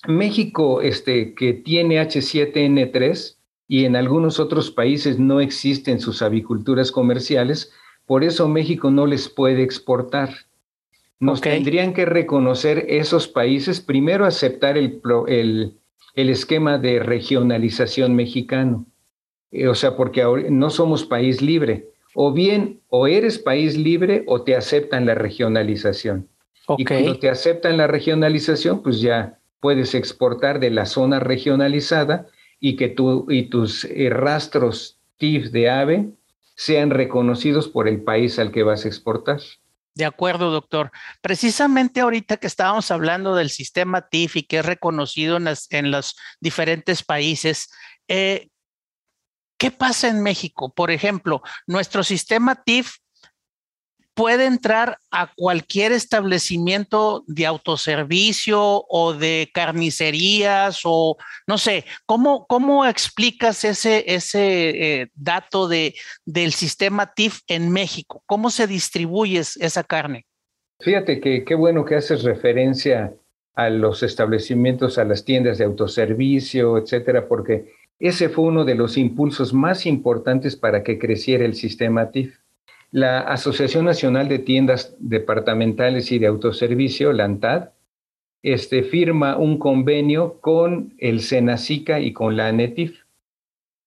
México, 0.07 0.81
este, 0.81 1.33
que 1.33 1.53
tiene 1.53 2.01
H7N3 2.01 3.37
y 3.67 3.85
en 3.85 3.95
algunos 3.95 4.39
otros 4.39 4.71
países 4.71 5.19
no 5.19 5.39
existen 5.39 5.99
sus 5.99 6.21
aviculturas 6.21 6.91
comerciales, 6.91 7.71
por 8.05 8.23
eso 8.23 8.47
México 8.47 8.91
no 8.91 9.07
les 9.07 9.29
puede 9.29 9.63
exportar. 9.63 10.29
Nos 11.19 11.41
tendrían 11.41 11.93
que 11.93 12.05
reconocer 12.05 12.85
esos 12.89 13.27
países, 13.27 13.79
primero 13.79 14.25
aceptar 14.25 14.77
el, 14.77 15.01
el, 15.27 16.29
esquema 16.29 16.77
de 16.77 16.99
regionalización 16.99 18.15
mexicano, 18.15 18.85
eh, 19.51 19.67
o 19.67 19.75
sea, 19.75 19.95
porque 19.95 20.23
no 20.49 20.69
somos 20.69 21.05
país 21.05 21.41
libre. 21.41 21.89
O 22.13 22.31
bien, 22.31 22.81
o 22.89 23.07
eres 23.07 23.39
país 23.39 23.77
libre 23.77 24.23
o 24.27 24.43
te 24.43 24.55
aceptan 24.55 25.05
la 25.05 25.15
regionalización. 25.15 26.29
Y 26.77 26.85
cuando 26.85 27.19
te 27.19 27.29
aceptan 27.29 27.77
la 27.77 27.87
regionalización, 27.87 28.81
pues 28.81 29.01
ya 29.01 29.39
puedes 29.59 29.95
exportar 29.95 30.59
de 30.59 30.71
la 30.71 30.85
zona 30.85 31.19
regionalizada 31.19 32.27
y 32.59 32.75
que 32.75 32.89
tú 32.89 33.27
y 33.29 33.49
tus 33.49 33.85
eh, 33.85 34.09
rastros 34.09 34.99
TIF 35.17 35.51
de 35.51 35.69
ave 35.69 36.09
sean 36.55 36.89
reconocidos 36.89 37.67
por 37.67 37.87
el 37.87 38.03
país 38.03 38.39
al 38.39 38.51
que 38.51 38.63
vas 38.63 38.85
a 38.85 38.87
exportar. 38.87 39.39
De 39.93 40.05
acuerdo, 40.05 40.51
doctor. 40.51 40.91
Precisamente 41.21 42.01
ahorita 42.01 42.37
que 42.37 42.47
estábamos 42.47 42.91
hablando 42.91 43.33
del 43.33 43.49
sistema 43.49 44.09
TIF 44.09 44.35
y 44.35 44.43
que 44.43 44.59
es 44.59 44.65
reconocido 44.65 45.37
en, 45.37 45.91
los 45.91 46.15
diferentes 46.41 47.01
países, 47.01 47.69
eh, 48.09 48.49
¿qué 49.57 49.71
pasa 49.71 50.09
en 50.09 50.21
México? 50.21 50.73
Por 50.73 50.91
ejemplo, 50.91 51.41
nuestro 51.65 52.03
sistema 52.03 52.63
TIF 52.63 52.97
puede 54.15 54.45
entrar 54.45 54.97
a 55.11 55.31
cualquier 55.35 55.91
establecimiento 55.91 57.23
de 57.27 57.45
autoservicio 57.45 58.85
o 58.89 59.13
de 59.13 59.51
carnicerías 59.53 60.79
o 60.85 61.17
no 61.45 61.57
sé, 61.57 61.85
¿cómo, 62.05 62.47
cómo 62.47 62.85
explicas 62.85 63.63
ese, 63.65 64.05
ese 64.07 65.01
eh, 65.01 65.07
dato 65.13 65.67
de, 65.67 65.95
del 66.25 66.53
sistema 66.53 67.13
TIF 67.13 67.41
en 67.47 67.69
México? 67.69 68.23
¿Cómo 68.25 68.49
se 68.49 68.67
distribuye 68.67 69.39
esa 69.39 69.83
carne? 69.83 70.25
Fíjate 70.79 71.19
que 71.19 71.43
qué 71.43 71.55
bueno 71.55 71.85
que 71.85 71.95
haces 71.95 72.23
referencia 72.23 73.13
a 73.53 73.69
los 73.69 74.01
establecimientos, 74.01 74.97
a 74.97 75.05
las 75.05 75.25
tiendas 75.25 75.57
de 75.57 75.65
autoservicio, 75.65 76.77
etcétera, 76.77 77.27
porque 77.27 77.73
ese 77.99 78.29
fue 78.29 78.45
uno 78.45 78.65
de 78.65 78.75
los 78.75 78.97
impulsos 78.97 79.53
más 79.53 79.85
importantes 79.85 80.55
para 80.55 80.83
que 80.83 80.99
creciera 80.99 81.45
el 81.45 81.55
sistema 81.55 82.11
TIF 82.11 82.37
la 82.95 83.19
Asociación 83.19 83.83
Nacional 83.83 84.29
de 84.29 84.39
Tiendas 84.39 84.95
Departamentales 84.99 86.13
y 86.13 86.17
de 86.17 86.27
Autoservicio, 86.27 87.11
la 87.11 87.25
ANTAD, 87.25 87.71
este, 88.41 88.83
firma 88.83 89.35
un 89.35 89.59
convenio 89.59 90.39
con 90.39 90.93
el 90.99 91.19
SENACICA 91.19 91.99
y 91.99 92.13
con 92.13 92.37
la 92.37 92.47
ANETIF. 92.47 93.03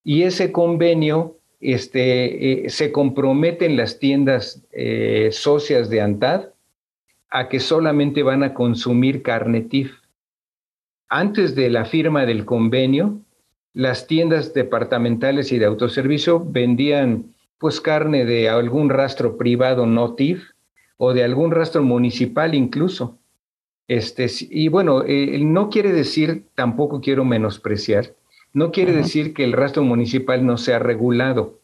Y 0.05 0.25
ese 0.25 0.53
convenio 0.53 1.38
este, 1.59 2.66
eh, 2.66 2.68
se 2.68 2.92
comprometen 2.92 3.79
las 3.79 3.99
tiendas 3.99 4.62
eh, 4.73 5.31
socias 5.33 5.88
de 5.88 6.03
ANTAD 6.03 6.51
a 7.31 7.49
que 7.49 7.61
solamente 7.61 8.23
van 8.23 8.42
a 8.42 8.53
consumir 8.53 9.23
carne 9.23 9.62
TIF. 9.62 9.90
Antes 11.09 11.55
de 11.55 11.71
la 11.71 11.87
firma 11.87 12.27
del 12.27 12.44
convenio, 12.44 13.23
las 13.73 14.07
tiendas 14.07 14.53
departamentales 14.53 15.51
y 15.51 15.59
de 15.59 15.64
autoservicio 15.64 16.44
vendían 16.44 17.33
pues 17.59 17.81
carne 17.81 18.25
de 18.25 18.49
algún 18.49 18.90
rastro 18.90 19.37
privado 19.37 19.87
no 19.87 20.14
TIF 20.14 20.42
o 20.97 21.12
de 21.12 21.25
algún 21.25 21.51
rastro 21.51 21.83
municipal 21.83 22.55
incluso. 22.55 23.18
Este, 23.88 24.27
y 24.51 24.68
bueno, 24.68 25.03
eh, 25.07 25.38
no 25.40 25.71
quiere 25.71 25.92
decir, 25.92 26.44
tampoco 26.55 27.01
quiero 27.01 27.25
menospreciar, 27.25 28.14
no 28.53 28.71
quiere 28.71 28.92
decir 28.92 29.35
que 29.35 29.44
el 29.44 29.53
rastro 29.53 29.83
municipal 29.83 30.44
no 30.44 30.59
sea 30.59 30.79
regulado. 30.79 31.59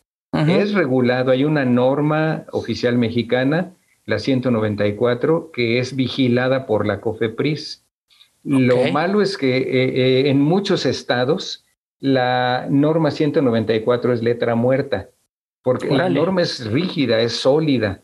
Es 0.48 0.74
regulado, 0.74 1.30
hay 1.30 1.44
una 1.44 1.64
norma 1.64 2.44
oficial 2.50 2.98
mexicana, 2.98 3.72
la 4.04 4.18
194, 4.18 5.52
que 5.52 5.78
es 5.78 5.94
vigilada 5.94 6.66
por 6.66 6.86
la 6.86 7.00
COFEPRIS. 7.00 7.84
Lo 8.42 8.90
malo 8.90 9.22
es 9.22 9.38
que 9.38 9.58
eh, 9.58 9.64
eh, 9.68 10.30
en 10.30 10.40
muchos 10.40 10.86
estados 10.86 11.64
la 12.00 12.66
norma 12.68 13.12
194 13.12 14.12
es 14.12 14.22
letra 14.24 14.56
muerta, 14.56 15.08
porque 15.64 15.90
la 15.90 16.10
norma 16.10 16.42
es 16.42 16.70
rígida, 16.70 17.20
es 17.20 17.32
sólida, 17.32 18.02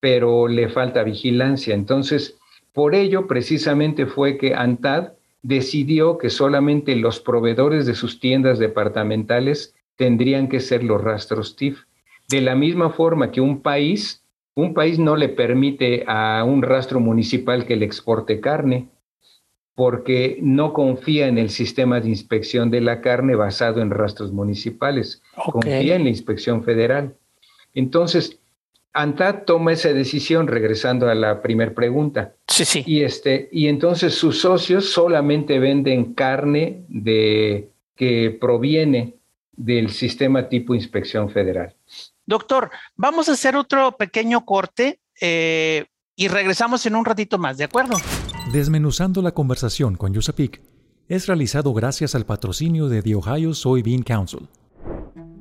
pero 0.00 0.48
le 0.48 0.70
falta 0.70 1.02
vigilancia. 1.02 1.74
Entonces, 1.74 2.38
por 2.72 2.94
ello 2.94 3.26
precisamente 3.26 4.06
fue 4.06 4.38
que 4.38 4.54
ANTAD 4.54 5.12
decidió 5.42 6.16
que 6.16 6.30
solamente 6.30 6.96
los 6.96 7.20
proveedores 7.20 7.84
de 7.84 7.94
sus 7.94 8.20
tiendas 8.20 8.58
departamentales 8.58 9.74
tendrían 9.96 10.48
que 10.48 10.60
ser 10.60 10.82
los 10.82 11.04
rastros 11.04 11.56
TIF. 11.56 11.84
De 12.30 12.40
la 12.40 12.54
misma 12.54 12.88
forma 12.88 13.30
que 13.30 13.42
un 13.42 13.60
país, 13.60 14.24
un 14.54 14.72
país 14.72 14.98
no 14.98 15.14
le 15.14 15.28
permite 15.28 16.04
a 16.06 16.42
un 16.42 16.62
rastro 16.62 17.00
municipal 17.00 17.66
que 17.66 17.76
le 17.76 17.84
exporte 17.84 18.40
carne, 18.40 18.88
porque 19.74 20.38
no 20.40 20.72
confía 20.72 21.26
en 21.26 21.38
el 21.38 21.50
sistema 21.50 22.00
de 22.00 22.08
inspección 22.08 22.70
de 22.70 22.80
la 22.80 23.00
carne 23.00 23.34
basado 23.34 23.80
en 23.80 23.90
rastros 23.90 24.32
municipales, 24.32 25.22
confía 25.50 25.96
en 25.96 26.04
la 26.04 26.10
inspección 26.10 26.62
federal. 26.62 27.14
Entonces, 27.74 28.38
ANTAD 28.92 29.42
toma 29.44 29.72
esa 29.72 29.92
decisión, 29.92 30.46
regresando 30.46 31.08
a 31.08 31.14
la 31.16 31.42
primera 31.42 31.74
pregunta. 31.74 32.34
Sí, 32.46 32.64
sí. 32.64 32.84
Y, 32.86 33.02
este, 33.02 33.48
y 33.50 33.66
entonces 33.66 34.14
sus 34.14 34.40
socios 34.40 34.90
solamente 34.90 35.58
venden 35.58 36.14
carne 36.14 36.84
de, 36.88 37.70
que 37.96 38.36
proviene 38.40 39.14
del 39.56 39.90
sistema 39.90 40.48
tipo 40.48 40.74
inspección 40.74 41.30
federal. 41.30 41.74
Doctor, 42.26 42.70
vamos 42.96 43.28
a 43.28 43.32
hacer 43.32 43.56
otro 43.56 43.96
pequeño 43.96 44.44
corte 44.44 45.00
eh, 45.20 45.86
y 46.16 46.28
regresamos 46.28 46.86
en 46.86 46.94
un 46.94 47.04
ratito 47.04 47.38
más, 47.38 47.58
¿de 47.58 47.64
acuerdo? 47.64 47.96
Desmenuzando 48.52 49.22
la 49.22 49.32
conversación 49.32 49.96
con 49.96 50.12
Yusapik 50.12 50.60
es 51.08 51.26
realizado 51.26 51.72
gracias 51.72 52.14
al 52.14 52.26
patrocinio 52.26 52.88
de 52.88 53.02
The 53.02 53.16
Ohio 53.16 53.54
Soybean 53.54 54.02
Council. 54.02 54.48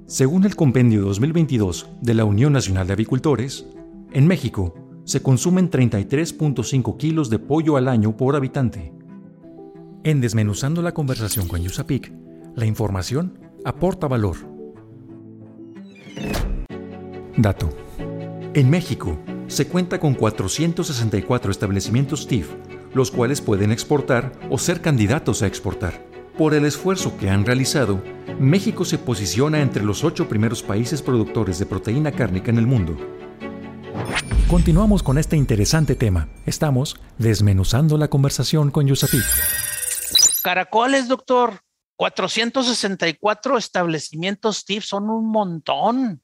Según 0.07 0.45
el 0.45 0.55
Compendio 0.55 1.01
2022 1.01 1.89
de 2.01 2.13
la 2.13 2.25
Unión 2.25 2.53
Nacional 2.53 2.87
de 2.87 2.93
Avicultores, 2.93 3.65
en 4.13 4.25
México 4.25 4.73
se 5.03 5.21
consumen 5.21 5.69
33.5 5.69 6.97
kilos 6.97 7.29
de 7.29 7.39
pollo 7.39 7.75
al 7.75 7.89
año 7.89 8.15
por 8.15 8.35
habitante. 8.35 8.93
En 10.03 10.21
Desmenuzando 10.21 10.81
la 10.81 10.93
conversación 10.93 11.47
con 11.47 11.61
Yusapik, 11.61 12.11
la 12.55 12.65
información 12.65 13.37
aporta 13.65 14.07
valor. 14.07 14.37
Dato. 17.37 17.69
En 18.53 18.69
México 18.69 19.19
se 19.47 19.67
cuenta 19.67 19.99
con 19.99 20.13
464 20.13 21.51
establecimientos 21.51 22.27
TIF 22.27 22.49
los 22.93 23.11
cuales 23.11 23.41
pueden 23.41 23.71
exportar 23.71 24.31
o 24.49 24.57
ser 24.57 24.81
candidatos 24.81 25.41
a 25.41 25.47
exportar. 25.47 26.05
Por 26.37 26.53
el 26.53 26.65
esfuerzo 26.65 27.15
que 27.17 27.29
han 27.29 27.45
realizado, 27.45 28.01
México 28.39 28.85
se 28.85 28.97
posiciona 28.97 29.61
entre 29.61 29.83
los 29.83 30.03
ocho 30.03 30.27
primeros 30.27 30.63
países 30.63 31.01
productores 31.01 31.59
de 31.59 31.65
proteína 31.65 32.11
cárnica 32.11 32.49
en 32.51 32.57
el 32.57 32.67
mundo. 32.67 32.97
Continuamos 34.47 35.03
con 35.03 35.17
este 35.17 35.35
interesante 35.35 35.95
tema. 35.95 36.29
Estamos 36.45 36.99
desmenuzando 37.17 37.97
la 37.97 38.07
conversación 38.07 38.71
con 38.71 38.87
Yusapi. 38.87 39.17
Caracoles, 40.43 41.07
doctor. 41.07 41.61
464 41.95 43.57
establecimientos 43.57 44.65
TIF 44.65 44.83
son 44.83 45.09
un 45.09 45.31
montón. 45.31 46.21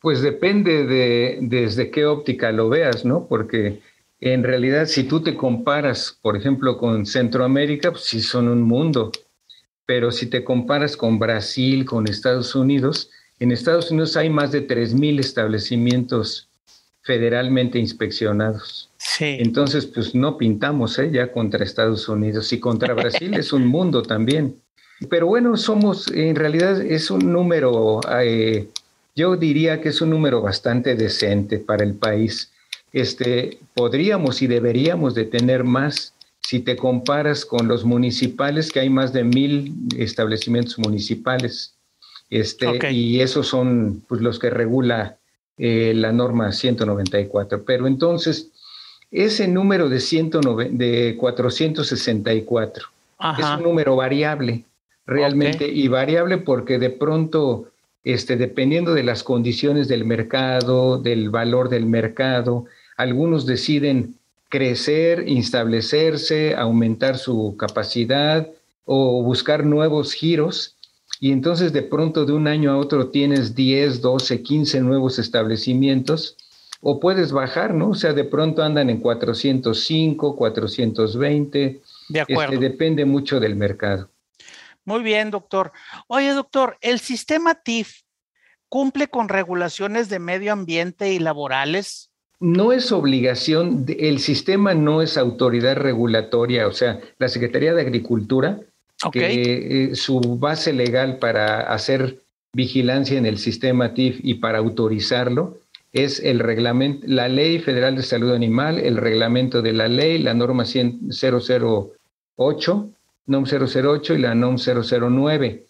Pues 0.00 0.20
depende 0.20 0.84
de 0.84 1.38
desde 1.42 1.90
qué 1.90 2.04
óptica 2.04 2.52
lo 2.52 2.68
veas, 2.68 3.04
¿no? 3.04 3.26
Porque 3.26 3.80
en 4.24 4.44
realidad, 4.44 4.86
si 4.86 5.02
tú 5.02 5.20
te 5.20 5.34
comparas, 5.34 6.16
por 6.22 6.36
ejemplo, 6.36 6.78
con 6.78 7.06
Centroamérica, 7.06 7.90
pues 7.90 8.04
sí 8.04 8.20
son 8.20 8.46
un 8.46 8.62
mundo. 8.62 9.10
Pero 9.84 10.12
si 10.12 10.26
te 10.26 10.44
comparas 10.44 10.96
con 10.96 11.18
Brasil, 11.18 11.84
con 11.84 12.06
Estados 12.06 12.54
Unidos, 12.54 13.10
en 13.40 13.50
Estados 13.50 13.90
Unidos 13.90 14.16
hay 14.16 14.30
más 14.30 14.52
de 14.52 14.64
3.000 14.64 15.18
establecimientos 15.18 16.48
federalmente 17.02 17.80
inspeccionados. 17.80 18.90
Sí. 18.96 19.38
Entonces, 19.40 19.86
pues 19.86 20.14
no 20.14 20.38
pintamos 20.38 21.00
¿eh? 21.00 21.10
ya 21.10 21.32
contra 21.32 21.64
Estados 21.64 22.08
Unidos 22.08 22.52
y 22.52 22.60
contra 22.60 22.94
Brasil 23.02 23.34
es 23.34 23.52
un 23.52 23.66
mundo 23.66 24.02
también. 24.02 24.54
Pero 25.10 25.26
bueno, 25.26 25.56
somos, 25.56 26.06
en 26.12 26.36
realidad 26.36 26.80
es 26.80 27.10
un 27.10 27.32
número, 27.32 27.98
eh, 28.20 28.68
yo 29.16 29.34
diría 29.34 29.80
que 29.80 29.88
es 29.88 30.00
un 30.00 30.10
número 30.10 30.40
bastante 30.40 30.94
decente 30.94 31.58
para 31.58 31.82
el 31.82 31.94
país 31.94 32.51
este, 32.92 33.58
podríamos 33.74 34.42
y 34.42 34.46
deberíamos 34.46 35.14
de 35.14 35.24
tener 35.24 35.64
más 35.64 36.14
si 36.40 36.60
te 36.60 36.76
comparas 36.76 37.46
con 37.46 37.68
los 37.68 37.84
municipales, 37.84 38.72
que 38.72 38.80
hay 38.80 38.90
más 38.90 39.12
de 39.12 39.24
mil 39.24 39.72
establecimientos 39.96 40.78
municipales. 40.78 41.74
Este, 42.28 42.92
Y 42.92 43.20
esos 43.20 43.46
son 43.46 44.02
pues, 44.08 44.20
los 44.20 44.38
que 44.38 44.50
regula 44.50 45.18
eh, 45.58 45.92
la 45.94 46.12
norma 46.12 46.50
194. 46.50 47.62
Pero 47.64 47.86
entonces, 47.86 48.50
ese 49.10 49.48
número 49.48 49.88
de, 49.88 50.00
109, 50.00 50.70
de 50.72 51.16
464 51.18 52.86
es 53.38 53.44
un 53.44 53.62
número 53.62 53.94
variable, 53.94 54.64
realmente, 55.06 55.68
y 55.68 55.88
variable 55.88 56.38
porque 56.38 56.78
de 56.78 56.90
pronto, 56.90 57.68
este, 58.02 58.36
dependiendo 58.36 58.94
de 58.94 59.04
las 59.04 59.22
condiciones 59.22 59.86
del 59.86 60.04
mercado, 60.04 60.98
del 60.98 61.30
valor 61.30 61.68
del 61.68 61.86
mercado, 61.86 62.66
algunos 63.02 63.46
deciden 63.46 64.14
crecer, 64.48 65.24
establecerse, 65.26 66.54
aumentar 66.54 67.18
su 67.18 67.56
capacidad 67.58 68.48
o 68.84 69.22
buscar 69.22 69.64
nuevos 69.64 70.12
giros. 70.12 70.76
Y 71.20 71.32
entonces 71.32 71.72
de 71.72 71.82
pronto 71.82 72.24
de 72.24 72.32
un 72.32 72.46
año 72.46 72.70
a 72.70 72.76
otro 72.76 73.08
tienes 73.08 73.54
10, 73.54 74.00
12, 74.00 74.42
15 74.42 74.80
nuevos 74.80 75.18
establecimientos 75.18 76.36
o 76.80 77.00
puedes 77.00 77.32
bajar, 77.32 77.74
¿no? 77.74 77.90
O 77.90 77.94
sea, 77.94 78.12
de 78.12 78.24
pronto 78.24 78.62
andan 78.62 78.90
en 78.90 79.00
405, 79.00 80.36
420. 80.36 81.80
De 82.08 82.20
acuerdo. 82.20 82.54
Este, 82.54 82.68
depende 82.68 83.04
mucho 83.04 83.40
del 83.40 83.56
mercado. 83.56 84.10
Muy 84.84 85.02
bien, 85.02 85.30
doctor. 85.30 85.72
Oye, 86.08 86.30
doctor, 86.32 86.76
¿el 86.80 86.98
sistema 87.00 87.54
TIF 87.54 88.02
cumple 88.68 89.08
con 89.08 89.28
regulaciones 89.28 90.08
de 90.08 90.18
medio 90.18 90.52
ambiente 90.52 91.12
y 91.12 91.18
laborales? 91.18 92.11
No 92.42 92.72
es 92.72 92.92
obligación, 92.92 93.86
el 93.98 94.18
sistema 94.18 94.74
no 94.74 95.00
es 95.00 95.16
autoridad 95.16 95.76
regulatoria, 95.76 96.66
o 96.66 96.72
sea, 96.72 97.00
la 97.18 97.28
Secretaría 97.28 97.72
de 97.72 97.80
Agricultura, 97.80 98.60
que 99.12 99.90
eh, 99.90 99.94
su 99.94 100.20
base 100.38 100.72
legal 100.72 101.18
para 101.18 101.72
hacer 101.72 102.18
vigilancia 102.52 103.16
en 103.16 103.26
el 103.26 103.38
sistema 103.38 103.94
TIF 103.94 104.18
y 104.22 104.34
para 104.34 104.58
autorizarlo 104.58 105.58
es 105.92 106.20
el 106.20 106.40
reglamento, 106.40 107.06
la 107.06 107.28
Ley 107.28 107.60
Federal 107.60 107.96
de 107.96 108.02
Salud 108.02 108.32
Animal, 108.32 108.78
el 108.78 108.96
reglamento 108.96 109.62
de 109.62 109.72
la 109.72 109.88
ley, 109.88 110.18
la 110.18 110.34
norma 110.34 110.64
008, 110.64 112.90
NOM 113.26 113.44
008 113.44 114.14
y 114.14 114.18
la 114.18 114.34
NOM 114.34 114.56
009. 114.56 115.66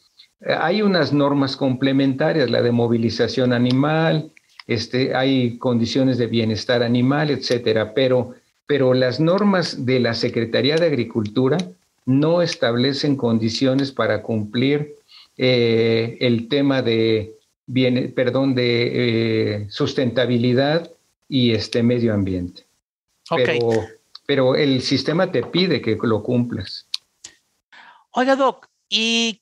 Hay 0.59 0.83
unas 0.83 1.13
normas 1.13 1.57
complementarias, 1.57 2.51
la 2.51 2.63
de 2.63 2.73
movilización 2.73 3.53
animal, 3.53 4.32
este, 4.66 5.14
hay 5.14 5.59
condiciones 5.59 6.18
de 6.18 6.27
bienestar 6.27 6.83
animal, 6.83 7.31
etcétera, 7.31 7.94
pero, 7.94 8.35
pero 8.66 8.94
las 8.94 9.20
normas 9.20 9.85
de 9.85 10.01
la 10.01 10.14
Secretaría 10.14 10.77
de 10.77 10.87
Agricultura 10.87 11.59
no 12.05 12.42
establecen 12.42 13.16
condiciones 13.16 13.92
para 13.92 14.22
cumplir 14.22 14.96
eh, 15.37 16.16
el 16.20 16.48
tema 16.48 16.83
de, 16.83 17.35
bien, 17.66 18.12
perdón, 18.14 18.55
de 18.55 18.90
eh, 19.62 19.66
sustentabilidad 19.70 20.90
y 21.29 21.53
este 21.53 21.83
medio 21.83 22.12
ambiente. 22.12 22.64
Pero, 23.35 23.70
pero 24.27 24.57
el 24.57 24.83
sistema 24.83 25.31
te 25.31 25.42
pide 25.42 25.81
que 25.81 25.96
lo 26.03 26.22
cumplas. 26.22 26.87
Oiga, 28.11 28.37
Doc, 28.37 28.68
¿y 28.90 29.40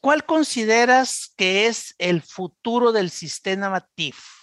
¿cuál 0.00 0.24
consideras 0.24 1.32
que 1.36 1.66
es 1.66 1.94
el 1.98 2.22
futuro 2.22 2.90
del 2.90 3.10
sistema 3.10 3.86
TIF? 3.94 4.39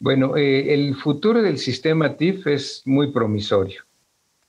Bueno, 0.00 0.36
eh, 0.36 0.74
el 0.74 0.94
futuro 0.94 1.42
del 1.42 1.58
sistema 1.58 2.16
TIF 2.16 2.46
es 2.46 2.82
muy 2.84 3.12
promisorio, 3.12 3.82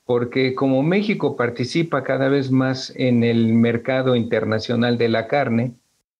porque 0.04 0.54
como 0.54 0.82
México 0.82 1.36
participa 1.36 2.04
cada 2.04 2.28
vez 2.28 2.50
más 2.50 2.92
en 2.96 3.24
el 3.24 3.54
mercado 3.54 4.14
internacional 4.14 4.98
de 4.98 5.08
la 5.08 5.26
carne, 5.26 5.72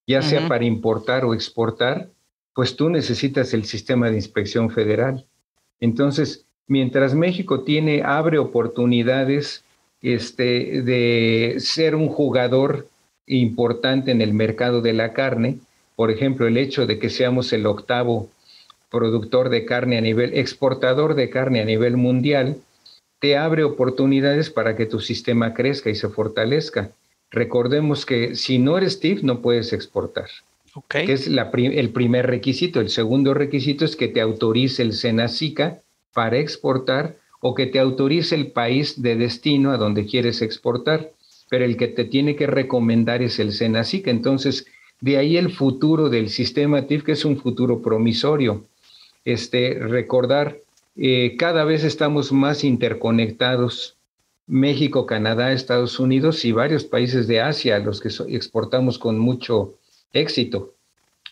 ya 0.07 0.23
sea 0.23 0.49
para 0.49 0.65
importar 0.65 1.27
o 1.27 1.35
exportar, 1.35 2.09
pues 2.55 2.75
tú 2.75 2.89
necesitas 2.89 3.53
el 3.53 3.67
sistema 3.67 4.09
de 4.09 4.17
inspección 4.17 4.71
federal. 4.71 5.27
Entonces, 5.81 6.47
mientras 6.67 7.15
México 7.15 7.63
tiene, 7.65 8.03
abre 8.03 8.39
oportunidades 8.39 9.63
este, 10.01 10.81
de 10.83 11.57
ser 11.59 11.95
un 11.95 12.09
jugador 12.09 12.89
importante 13.27 14.11
en 14.11 14.23
el 14.23 14.33
mercado 14.33 14.81
de 14.81 14.95
la 14.95 15.13
carne, 15.13 15.59
por 15.95 16.11
ejemplo, 16.11 16.47
el 16.47 16.57
hecho 16.57 16.87
de 16.87 16.99
que 16.99 17.11
seamos 17.11 17.53
el 17.53 17.67
octavo 17.67 18.31
productor 18.91 19.49
de 19.49 19.65
carne 19.65 19.99
a 19.99 20.01
nivel, 20.01 20.37
exportador 20.37 21.15
de 21.15 21.31
carne 21.31 21.61
a 21.61 21.65
nivel 21.65 21.97
mundial, 21.97 22.57
te 23.21 23.37
abre 23.37 23.65
oportunidades 23.65 24.51
para 24.51 24.77
que 24.77 24.87
tu 24.87 25.01
sistema 25.01 25.55
crezca 25.55 25.91
y 25.91 25.95
se 25.95 26.09
fortalezca. 26.09 26.93
Recordemos 27.31 28.07
que 28.07 28.35
si 28.35 28.59
no 28.59 28.79
eres 28.79 29.01
TIF, 29.01 29.23
no 29.23 29.41
puedes 29.43 29.73
exportar. 29.73 30.29
Que 30.89 31.13
es 31.13 31.27
el 31.27 31.91
primer 31.91 32.27
requisito. 32.27 32.81
El 32.81 32.89
segundo 32.89 33.35
requisito 33.35 33.85
es 33.85 33.97
que 33.97 34.09
te 34.09 34.21
autorice 34.21 34.83
el 34.83 34.93
SENACICA 34.93 35.81
para 36.15 36.39
exportar 36.39 37.17
o 37.41 37.55
que 37.55 37.67
te 37.67 37.79
autorice 37.79 38.35
el 38.35 38.53
país 38.53 39.03
de 39.03 39.17
destino 39.17 39.73
a 39.73 39.77
donde 39.77 40.07
quieres 40.07 40.41
exportar. 40.41 41.11
Pero 41.51 41.65
el 41.65 41.77
que 41.77 41.89
te 41.89 42.05
tiene 42.05 42.37
que 42.37 42.47
recomendar 42.47 43.23
es 43.23 43.39
el 43.41 43.53
SENACICA. 43.53 44.11
Entonces, 44.11 44.67
de 45.01 45.17
ahí 45.17 45.37
el 45.37 45.51
futuro 45.51 46.09
del 46.09 46.29
sistema 46.29 46.87
TIF, 46.87 47.03
que 47.03 47.13
es 47.13 47.25
un 47.25 47.39
futuro 47.39 47.83
promisorio 47.83 48.65
este, 49.25 49.79
recordar, 49.81 50.59
eh, 50.97 51.37
cada 51.39 51.65
vez 51.65 51.85
estamos 51.85 52.33
más 52.33 52.65
interconectados. 52.65 53.97
México, 54.47 55.05
Canadá, 55.05 55.53
Estados 55.53 56.01
Unidos 56.01 56.45
y 56.45 56.53
varios 56.53 56.85
países 56.85 57.29
de 57.29 57.41
Asia, 57.41 57.79
los 57.79 58.01
que 58.01 58.09
exportamos 58.35 58.99
con 58.99 59.19
mucho 59.19 59.75
éxito. 60.13 60.75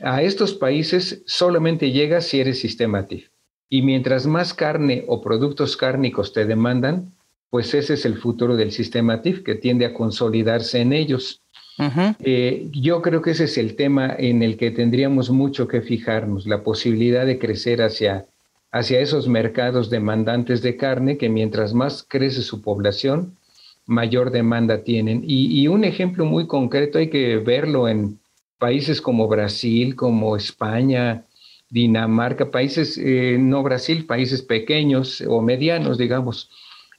A 0.00 0.22
estos 0.22 0.52
países 0.52 1.22
solamente 1.26 1.90
llegas 1.90 2.26
si 2.26 2.40
eres 2.40 2.60
sistema 2.60 3.06
TIF. 3.06 3.30
Y 3.68 3.82
mientras 3.82 4.26
más 4.26 4.52
carne 4.52 5.04
o 5.08 5.22
productos 5.22 5.76
cárnicos 5.76 6.32
te 6.32 6.44
demandan, 6.44 7.12
pues 7.50 7.72
ese 7.74 7.94
es 7.94 8.04
el 8.04 8.18
futuro 8.18 8.56
del 8.56 8.70
sistema 8.70 9.22
TIF 9.22 9.42
que 9.42 9.54
tiende 9.54 9.86
a 9.86 9.94
consolidarse 9.94 10.80
en 10.80 10.92
ellos. 10.92 11.40
Eh, 11.78 12.68
yo 12.72 13.02
creo 13.02 13.20
que 13.20 13.32
ese 13.32 13.44
es 13.44 13.58
el 13.58 13.76
tema 13.76 14.14
en 14.16 14.42
el 14.42 14.56
que 14.56 14.70
tendríamos 14.70 15.30
mucho 15.30 15.68
que 15.68 15.82
fijarnos, 15.82 16.46
la 16.46 16.62
posibilidad 16.62 17.26
de 17.26 17.38
crecer 17.38 17.82
hacia, 17.82 18.26
hacia 18.72 19.00
esos 19.00 19.28
mercados 19.28 19.90
demandantes 19.90 20.62
de 20.62 20.76
carne 20.76 21.18
que 21.18 21.28
mientras 21.28 21.74
más 21.74 22.02
crece 22.08 22.42
su 22.42 22.62
población, 22.62 23.36
mayor 23.84 24.30
demanda 24.30 24.82
tienen. 24.82 25.22
Y, 25.26 25.68
un 25.68 25.84
ejemplo 25.84 26.24
muy 26.24 26.46
concreto 26.46 26.98
hay 26.98 27.08
que 27.08 27.36
verlo 27.36 27.88
en 27.88 28.18
países 28.58 29.00
como 29.00 29.28
Brasil, 29.28 29.94
como 29.94 30.36
España, 30.36 31.24
Dinamarca, 31.68 32.50
países, 32.50 32.96
eh, 32.96 33.36
no 33.38 33.62
Brasil, 33.62 34.06
países 34.06 34.42
pequeños 34.42 35.22
o 35.26 35.42
medianos, 35.42 35.98
digamos, 35.98 36.48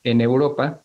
en 0.04 0.22
Europa, 0.22 0.82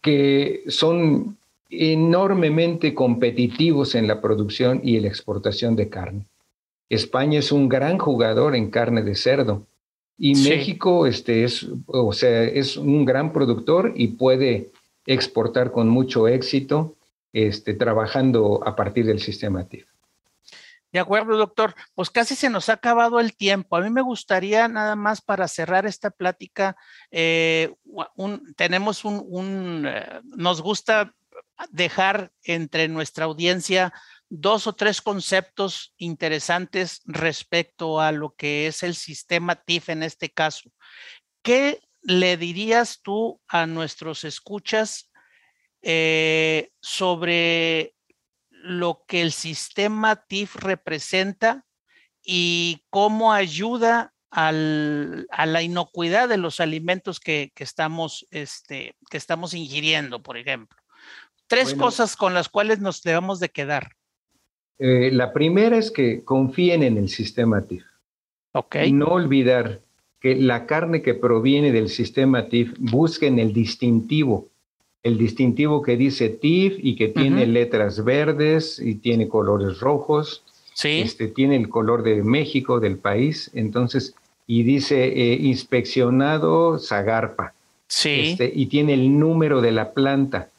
que 0.00 0.62
son 0.68 1.35
enormemente 1.70 2.94
competitivos 2.94 3.94
en 3.94 4.06
la 4.06 4.20
producción 4.20 4.80
y 4.82 5.00
la 5.00 5.08
exportación 5.08 5.76
de 5.76 5.88
carne. 5.88 6.26
España 6.88 7.38
es 7.38 7.50
un 7.50 7.68
gran 7.68 7.98
jugador 7.98 8.54
en 8.54 8.70
carne 8.70 9.02
de 9.02 9.14
cerdo 9.14 9.66
y 10.18 10.34
México 10.34 11.06
este, 11.06 11.44
es, 11.44 11.66
o 11.86 12.12
sea, 12.12 12.44
es 12.44 12.76
un 12.76 13.04
gran 13.04 13.32
productor 13.32 13.92
y 13.94 14.08
puede 14.08 14.70
exportar 15.04 15.72
con 15.72 15.88
mucho 15.88 16.26
éxito 16.28 16.94
este, 17.32 17.74
trabajando 17.74 18.62
a 18.64 18.74
partir 18.74 19.04
del 19.06 19.20
sistema 19.20 19.64
TIF. 19.64 19.86
De 20.92 21.00
acuerdo, 21.00 21.36
doctor. 21.36 21.74
Pues 21.94 22.08
casi 22.08 22.34
se 22.34 22.48
nos 22.48 22.70
ha 22.70 22.74
acabado 22.74 23.20
el 23.20 23.36
tiempo. 23.36 23.76
A 23.76 23.82
mí 23.82 23.90
me 23.90 24.00
gustaría 24.00 24.66
nada 24.68 24.96
más 24.96 25.20
para 25.20 25.46
cerrar 25.46 25.84
esta 25.84 26.10
plática, 26.10 26.76
eh, 27.10 27.74
tenemos 28.56 29.04
un, 29.04 29.84
eh, 29.86 30.20
nos 30.24 30.62
gusta 30.62 31.12
dejar 31.70 32.32
entre 32.42 32.88
nuestra 32.88 33.24
audiencia 33.24 33.92
dos 34.28 34.66
o 34.66 34.74
tres 34.74 35.00
conceptos 35.00 35.94
interesantes 35.96 37.00
respecto 37.04 38.00
a 38.00 38.12
lo 38.12 38.34
que 38.34 38.66
es 38.66 38.82
el 38.82 38.94
sistema 38.94 39.56
TIF 39.56 39.90
en 39.90 40.02
este 40.02 40.30
caso. 40.30 40.70
¿Qué 41.42 41.80
le 42.02 42.36
dirías 42.36 43.00
tú 43.02 43.40
a 43.48 43.66
nuestros 43.66 44.24
escuchas 44.24 45.10
eh, 45.82 46.70
sobre 46.80 47.94
lo 48.50 49.04
que 49.06 49.22
el 49.22 49.32
sistema 49.32 50.16
TIF 50.16 50.56
representa 50.56 51.64
y 52.22 52.84
cómo 52.90 53.32
ayuda 53.32 54.12
a 54.30 54.52
la 54.52 55.62
inocuidad 55.62 56.28
de 56.28 56.36
los 56.36 56.60
alimentos 56.60 57.20
que, 57.20 57.52
estamos, 57.56 58.26
este, 58.30 58.94
que 59.08 59.16
estamos 59.16 59.54
ingiriendo, 59.54 60.22
por 60.22 60.36
ejemplo? 60.36 60.76
Tres 61.46 61.74
cosas 61.74 62.16
con 62.16 62.34
las 62.34 62.48
cuales 62.48 62.80
nos 62.80 63.02
debemos 63.02 63.40
de 63.40 63.50
quedar. 63.50 63.92
Eh, 64.78 65.10
la 65.12 65.32
primera 65.32 65.78
es 65.78 65.90
que 65.90 66.24
confíen 66.24 66.82
en 66.82 66.98
el 66.98 67.08
sistema 67.08 67.62
TIF. 67.62 67.84
Ok. 68.52 68.76
No 68.92 69.06
olvidar 69.06 69.80
que 70.20 70.34
la 70.34 70.66
carne 70.66 71.02
que 71.02 71.14
proviene 71.14 71.72
del 71.72 71.88
sistema 71.88 72.48
TIF 72.48 72.74
busquen 72.78 73.38
el 73.38 73.52
distintivo, 73.52 74.48
el 75.02 75.18
distintivo 75.18 75.82
que 75.82 75.96
dice 75.96 76.28
TIF 76.30 76.78
y 76.78 76.96
que 76.96 77.08
tiene 77.08 77.46
letras 77.46 78.02
verdes 78.04 78.78
y 78.78 78.96
tiene 78.96 79.28
colores 79.28 79.78
rojos. 79.80 80.42
Sí. 80.74 81.00
Este, 81.00 81.28
tiene 81.28 81.56
el 81.56 81.68
color 81.68 82.02
de 82.02 82.22
México, 82.22 82.80
del 82.80 82.98
país. 82.98 83.50
Entonces, 83.54 84.14
y 84.46 84.62
dice 84.62 85.06
eh, 85.06 85.38
inspeccionado 85.40 86.78
Zagarpa. 86.78 87.54
Sí. 87.88 88.30
Este, 88.30 88.50
y 88.54 88.66
tiene 88.66 88.94
el 88.94 89.18
número 89.18 89.60
de 89.60 89.72
la 89.72 89.92
planta. 89.92 90.50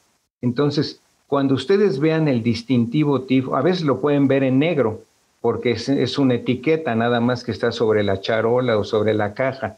Entonces, 0.42 1.02
cuando 1.28 1.56
ustedes 1.56 2.00
vean 2.00 2.28
el 2.28 2.42
distintivo 2.42 3.22
TIF, 3.22 3.50
a 3.54 3.62
veces 3.62 3.84
lo 3.84 4.00
pueden 4.00 4.28
ver 4.28 4.44
en 4.44 4.60
negro, 4.60 5.02
porque 5.42 5.72
es, 5.72 6.18
una 6.18 6.36
etiqueta 6.36 6.96
nada 6.96 7.20
más 7.20 7.44
que 7.44 7.52
está 7.52 7.72
sobre 7.72 8.04
la 8.04 8.22
charola 8.22 8.78
o 8.78 8.84
sobre 8.84 9.14
la 9.14 9.34
caja. 9.34 9.78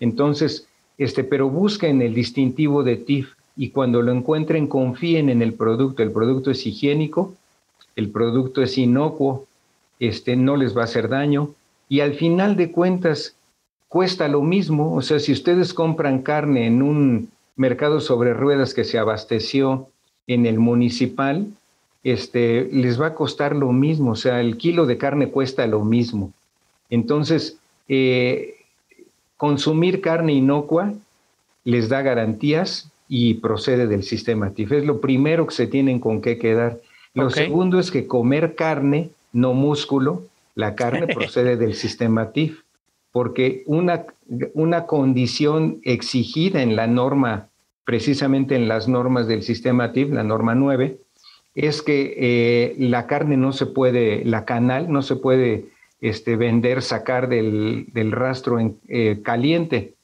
Entonces, 0.00 0.66
este, 0.98 1.22
pero 1.22 1.48
busquen 1.50 2.02
el 2.02 2.14
distintivo 2.14 2.82
de 2.82 2.96
TIF 2.96 3.34
y 3.56 3.70
cuando 3.70 4.02
lo 4.02 4.12
encuentren 4.12 4.66
confíen 4.66 5.28
en 5.28 5.42
el 5.42 5.54
producto. 5.54 6.02
El 6.02 6.12
producto 6.12 6.50
es 6.50 6.66
higiénico, 6.66 7.34
el 7.94 8.10
producto 8.10 8.62
es 8.62 8.78
inocuo, 8.78 9.46
este, 9.98 10.36
no 10.36 10.56
les 10.56 10.76
va 10.76 10.82
a 10.82 10.84
hacer 10.84 11.08
daño 11.08 11.50
y 11.88 12.00
al 12.00 12.14
final 12.14 12.56
de 12.56 12.72
cuentas 12.72 13.36
cuesta 13.88 14.28
lo 14.28 14.42
mismo. 14.42 14.94
O 14.94 15.02
sea, 15.02 15.18
si 15.18 15.32
ustedes 15.32 15.72
compran 15.74 16.22
carne 16.22 16.66
en 16.66 16.82
un 16.82 17.30
mercado 17.54 18.00
sobre 18.00 18.34
ruedas 18.34 18.74
que 18.74 18.84
se 18.84 18.98
abasteció 18.98 19.88
en 20.26 20.46
el 20.46 20.58
municipal, 20.58 21.46
este, 22.04 22.68
les 22.72 23.00
va 23.00 23.08
a 23.08 23.14
costar 23.14 23.54
lo 23.54 23.72
mismo, 23.72 24.12
o 24.12 24.16
sea, 24.16 24.40
el 24.40 24.56
kilo 24.56 24.86
de 24.86 24.98
carne 24.98 25.30
cuesta 25.30 25.66
lo 25.66 25.84
mismo. 25.84 26.32
Entonces, 26.88 27.58
eh, 27.88 28.56
consumir 29.36 30.00
carne 30.00 30.32
inocua 30.32 30.92
les 31.64 31.88
da 31.88 32.02
garantías 32.02 32.90
y 33.08 33.34
procede 33.34 33.86
del 33.86 34.02
sistema 34.02 34.50
TIF. 34.50 34.72
Es 34.72 34.84
lo 34.84 35.00
primero 35.00 35.46
que 35.46 35.54
se 35.54 35.66
tienen 35.66 35.98
con 36.00 36.20
qué 36.20 36.38
quedar. 36.38 36.80
Lo 37.14 37.30
segundo 37.30 37.78
es 37.78 37.90
que 37.90 38.06
comer 38.06 38.54
carne, 38.54 39.10
no 39.32 39.52
músculo, 39.52 40.22
la 40.54 40.74
carne 40.74 41.06
procede 41.14 41.56
del 41.56 41.74
sistema 41.74 42.30
TIF, 42.30 42.60
porque 43.10 43.62
una, 43.66 44.06
una 44.54 44.86
condición 44.86 45.80
exigida 45.82 46.62
en 46.62 46.76
la 46.76 46.86
norma 46.86 47.48
precisamente 47.86 48.56
en 48.56 48.66
las 48.68 48.88
normas 48.88 49.28
del 49.28 49.44
sistema 49.44 49.92
TIF, 49.92 50.10
la 50.10 50.24
norma 50.24 50.56
9, 50.56 50.98
es 51.54 51.80
que 51.80 52.14
eh, 52.18 52.74
la 52.78 53.06
carne 53.06 53.38
no 53.38 53.52
se 53.52 53.64
puede, 53.64 54.24
la 54.24 54.44
canal 54.44 54.92
no 54.92 55.02
se 55.02 55.16
puede 55.16 55.68
este, 56.00 56.36
vender, 56.36 56.82
sacar 56.82 57.28
del, 57.28 57.86
rastro 58.10 58.58
en, 58.58 58.76
eh, 58.88 59.20
caliente. 59.22 59.94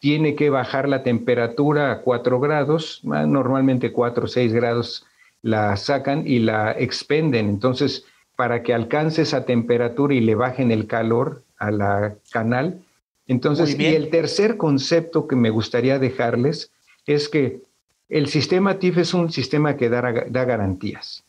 Tiene 0.00 0.34
que 0.34 0.48
bajar 0.50 0.88
la 0.88 1.04
temperatura 1.04 1.92
a 1.92 2.00
4 2.00 2.40
grados, 2.40 3.00
normalmente 3.04 3.92
4 3.92 4.24
o 4.24 4.26
6 4.26 4.52
grados 4.52 5.06
la 5.42 5.76
sacan 5.76 6.26
y 6.26 6.38
la 6.38 6.72
expenden. 6.72 7.48
Entonces, 7.48 8.06
para 8.36 8.62
que 8.62 8.72
alcance 8.72 9.22
esa 9.22 9.44
temperatura 9.44 10.14
y 10.14 10.20
le 10.20 10.34
bajen 10.34 10.72
el 10.72 10.86
calor 10.86 11.42
a 11.58 11.70
la 11.70 12.14
canal. 12.32 12.80
Entonces, 13.28 13.78
y 13.78 13.84
el 13.84 14.08
tercer 14.08 14.56
concepto 14.56 15.28
que 15.28 15.36
me 15.36 15.50
gustaría 15.50 15.98
dejarles 15.98 16.71
es 17.06 17.28
que 17.28 17.62
el 18.08 18.28
sistema 18.28 18.78
TIF 18.78 18.98
es 18.98 19.14
un 19.14 19.32
sistema 19.32 19.76
que 19.76 19.88
da, 19.88 20.00
garantías. 20.00 21.24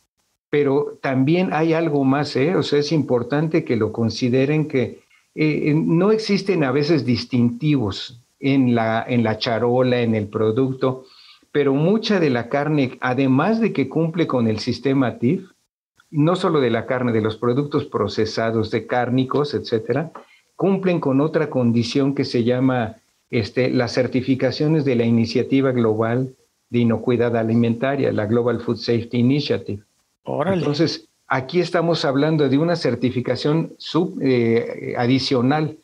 pero 0.50 1.00
también 1.02 1.52
hay 1.52 1.74
algo 1.74 2.04
más, 2.04 2.36
¿eh? 2.36 2.56
o 2.56 2.62
sea, 2.62 2.80
es 2.80 2.92
importante 2.92 3.64
que 3.64 3.76
lo 3.76 3.92
consideren 3.92 4.68
que 4.68 5.00
eh, 5.34 5.74
no 5.76 6.12
existen 6.12 6.64
a 6.64 6.72
veces 6.72 7.06
distintivos 7.06 8.22
en 8.40 8.76
la, 8.76 9.04
en 9.08 9.24
la 9.24 9.38
charola, 9.40 10.02
en 10.02 10.14
el 10.14 10.28
producto, 10.28 11.06
pero 11.52 11.74
mucha 11.74 12.20
de 12.20 12.30
la 12.30 12.50
carne, 12.50 12.98
además 13.00 13.62
de 13.62 13.74
que 13.74 13.88
cumple 13.88 14.28
con 14.28 14.48
el 14.48 14.60
sistema 14.60 15.18
TIF, 15.18 15.50
no 16.12 16.36
solo 16.36 16.60
de 16.60 16.70
la 16.70 16.86
carne, 16.86 17.12
de 17.12 17.22
los 17.22 17.38
productos 17.38 17.86
procesados, 17.86 18.70
de 18.70 18.86
cárnicos, 18.86 19.54
etcétera, 19.54 20.12
cumplen 20.56 21.00
con 21.00 21.22
otra 21.22 21.50
condición 21.50 22.14
que 22.14 22.26
se 22.26 22.44
llama 22.44 22.98
este, 23.34 23.72
las 23.72 23.94
certificaciones 23.94 24.86
de 24.86 24.96
la 24.96 25.06
Iniciativa 25.06 25.72
Global 25.72 26.36
de 26.70 26.80
Inocuidad 26.80 27.36
Alimentaria, 27.36 28.12
la 28.12 28.28
Global 28.28 28.60
Food 28.60 28.78
Safety 28.78 29.18
Initiative. 29.18 29.82
Entonces, 30.46 31.10
aquí 31.28 31.60
estamos 31.60 32.06
hablando 32.06 32.48
de 32.48 32.60
una 32.60 32.76
certificación 32.76 33.74
sub, 33.80 34.20
eh, 34.22 34.94
adicional 35.00 35.78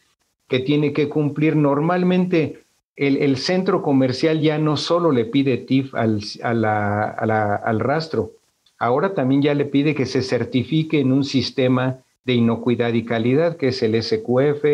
que 0.48 0.60
tiene 0.60 0.94
que 0.94 1.10
cumplir 1.10 1.56
normalmente. 1.56 2.62
El, 2.96 3.38
centro 3.38 3.82
comercial 3.82 4.42
ya 4.42 4.60
no 4.60 4.78
solo 4.78 5.12
le 5.12 5.26
pide 5.26 5.58
TIF 5.58 5.96
al, 5.96 6.22
al 6.44 7.80
rastro, 7.80 8.34
ahora 8.78 9.16
también 9.16 9.42
ya 9.42 9.56
le 9.56 9.66
pide 9.66 9.96
que 9.96 10.06
se 10.06 10.22
certifique 10.22 11.00
en 11.00 11.12
un 11.12 11.24
sistema 11.24 11.98
de 12.26 12.34
inocuidad 12.34 12.94
y 12.94 13.06
calidad, 13.06 13.58
que 13.58 13.70
es 13.70 13.82
el 13.82 14.00
SQF, 14.04 14.66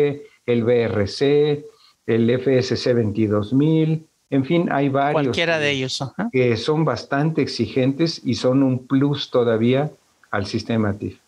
el 0.44 0.64
BRC, 0.64 1.64
el 2.06 2.30
FSC 2.40 2.94
22000, 2.94 4.06
en 4.30 4.44
fin, 4.44 4.68
hay 4.72 4.88
varios. 4.88 5.22
Cualquiera 5.22 5.58
de 5.58 5.70
ellos. 5.70 6.02
Que 6.32 6.56
son 6.56 6.84
bastante 6.84 7.42
exigentes 7.42 8.20
y 8.24 8.34
son 8.34 8.62
un 8.62 8.86
plus 8.86 9.30
todavía 9.30 9.90
al 10.30 10.46
sistema 10.46 10.96
TIF. 10.96 11.18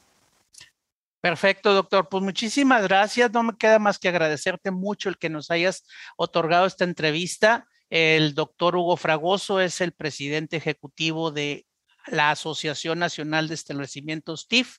Perfecto, 1.20 1.74
doctor. 1.74 2.08
Pues 2.08 2.22
muchísimas 2.22 2.82
gracias. 2.82 3.32
No 3.32 3.42
me 3.42 3.56
queda 3.56 3.78
más 3.78 3.98
que 3.98 4.08
agradecerte 4.08 4.70
mucho 4.70 5.08
el 5.08 5.18
que 5.18 5.28
nos 5.28 5.50
hayas 5.50 5.84
otorgado 6.16 6.66
esta 6.66 6.84
entrevista. 6.84 7.66
El 7.90 8.34
doctor 8.34 8.76
Hugo 8.76 8.96
Fragoso 8.96 9.60
es 9.60 9.80
el 9.80 9.92
presidente 9.92 10.56
ejecutivo 10.56 11.30
de 11.30 11.66
la 12.06 12.30
Asociación 12.30 12.98
Nacional 12.98 13.48
de 13.48 13.54
Establecimientos 13.54 14.48
TIF 14.48 14.78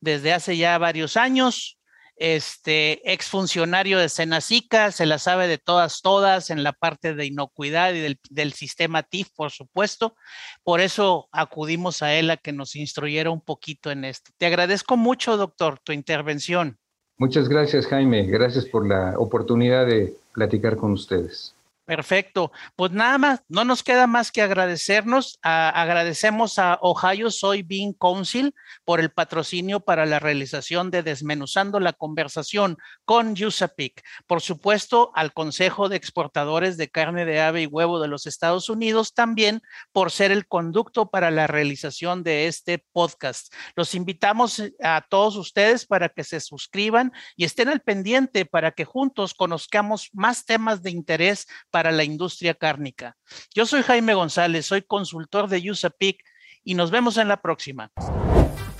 desde 0.00 0.32
hace 0.32 0.56
ya 0.56 0.76
varios 0.78 1.16
años 1.16 1.78
este 2.16 3.12
exfuncionario 3.12 3.98
de 3.98 4.08
Senacica, 4.08 4.92
se 4.92 5.06
la 5.06 5.18
sabe 5.18 5.48
de 5.48 5.58
todas, 5.58 6.00
todas 6.02 6.50
en 6.50 6.62
la 6.62 6.72
parte 6.72 7.14
de 7.14 7.26
inocuidad 7.26 7.92
y 7.94 8.00
del, 8.00 8.20
del, 8.30 8.52
sistema 8.52 9.02
TIF, 9.02 9.30
por 9.34 9.50
supuesto. 9.50 10.14
Por 10.62 10.80
eso 10.80 11.28
acudimos 11.32 12.02
a 12.02 12.14
él 12.14 12.30
a 12.30 12.36
que 12.36 12.52
nos 12.52 12.76
instruyera 12.76 13.30
un 13.30 13.40
poquito 13.40 13.90
en 13.90 14.04
esto. 14.04 14.30
Te 14.36 14.46
agradezco 14.46 14.96
mucho, 14.96 15.36
doctor, 15.36 15.78
tu 15.82 15.92
intervención. 15.92 16.78
Muchas 17.16 17.48
gracias, 17.48 17.86
Jaime. 17.86 18.24
Gracias 18.24 18.64
por 18.64 18.86
la 18.86 19.14
oportunidad 19.18 19.86
de 19.86 20.14
platicar 20.32 20.76
con 20.76 20.92
ustedes. 20.92 21.53
Perfecto. 21.86 22.50
Pues 22.76 22.92
nada 22.92 23.18
más, 23.18 23.42
no 23.48 23.62
nos 23.64 23.82
queda 23.82 24.06
más 24.06 24.32
que 24.32 24.40
agradecernos. 24.40 25.38
agradecemos 25.42 26.58
a 26.58 26.78
Ohio 26.80 27.30
Soybean 27.30 27.92
Council 27.92 28.54
por 28.86 29.00
el 29.00 29.10
patrocinio 29.10 29.80
para 29.80 30.06
la 30.06 30.18
realización 30.18 30.90
de 30.90 31.02
Desmenuzando 31.02 31.80
la 31.80 31.92
conversación 31.92 32.78
con 33.04 33.32
USAPIC. 33.32 34.02
Por 34.26 34.40
supuesto, 34.40 35.12
al 35.14 35.34
Consejo 35.34 35.90
de 35.90 35.96
Exportadores 35.96 36.78
de 36.78 36.88
Carne 36.88 37.26
de 37.26 37.42
Ave 37.42 37.62
y 37.62 37.66
Huevo 37.66 38.00
de 38.00 38.08
los 38.08 38.26
Estados 38.26 38.70
Unidos 38.70 39.12
también 39.12 39.60
por 39.92 40.10
ser 40.10 40.32
el 40.32 40.46
conducto 40.46 41.10
para 41.10 41.30
la 41.30 41.46
realización 41.46 42.22
de 42.22 42.46
este 42.46 42.78
podcast. 42.92 43.52
Los 43.76 43.94
invitamos 43.94 44.62
a 44.82 45.04
todos 45.10 45.36
ustedes 45.36 45.84
para 45.84 46.08
que 46.08 46.24
se 46.24 46.40
suscriban 46.40 47.12
y 47.36 47.44
estén 47.44 47.68
al 47.68 47.80
pendiente 47.80 48.46
para 48.46 48.72
que 48.72 48.86
juntos 48.86 49.34
conozcamos 49.34 50.08
más 50.14 50.46
temas 50.46 50.82
de 50.82 50.90
interés 50.90 51.46
para 51.74 51.90
la 51.90 52.04
industria 52.04 52.54
cárnica. 52.54 53.16
Yo 53.52 53.66
soy 53.66 53.82
Jaime 53.82 54.14
González, 54.14 54.64
soy 54.64 54.82
consultor 54.82 55.48
de 55.48 55.72
USAPIC 55.72 56.22
y 56.62 56.74
nos 56.74 56.92
vemos 56.92 57.16
en 57.16 57.26
la 57.26 57.42
próxima. 57.42 57.90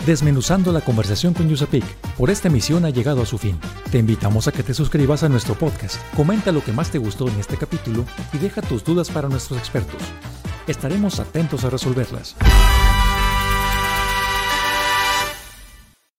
Desmenuzando 0.07 0.71
la 0.71 0.81
conversación 0.81 1.35
con 1.35 1.51
USAPIC, 1.51 1.83
por 2.17 2.31
esta 2.31 2.47
emisión 2.47 2.85
ha 2.85 2.91
llegado 2.91 3.23
a 3.23 3.27
su 3.27 3.37
fin. 3.37 3.59
Te 3.91 3.99
invitamos 3.99 4.47
a 4.47 4.53
que 4.53 4.63
te 4.63 4.75
suscribas 4.75 5.25
a 5.25 5.29
nuestro 5.29 5.57
podcast, 5.57 5.97
comenta 6.15 6.53
lo 6.53 6.63
que 6.63 6.71
más 6.71 6.93
te 6.93 6.99
gustó 6.99 7.27
en 7.27 7.41
este 7.41 7.57
capítulo 7.57 8.05
y 8.33 8.39
deja 8.39 8.63
tus 8.63 8.85
dudas 8.85 9.11
para 9.11 9.29
nuestros 9.29 9.59
expertos. 9.59 10.01
Estaremos 10.69 11.19
atentos 11.19 11.65
a 11.65 11.71
resolverlas. 11.71 12.37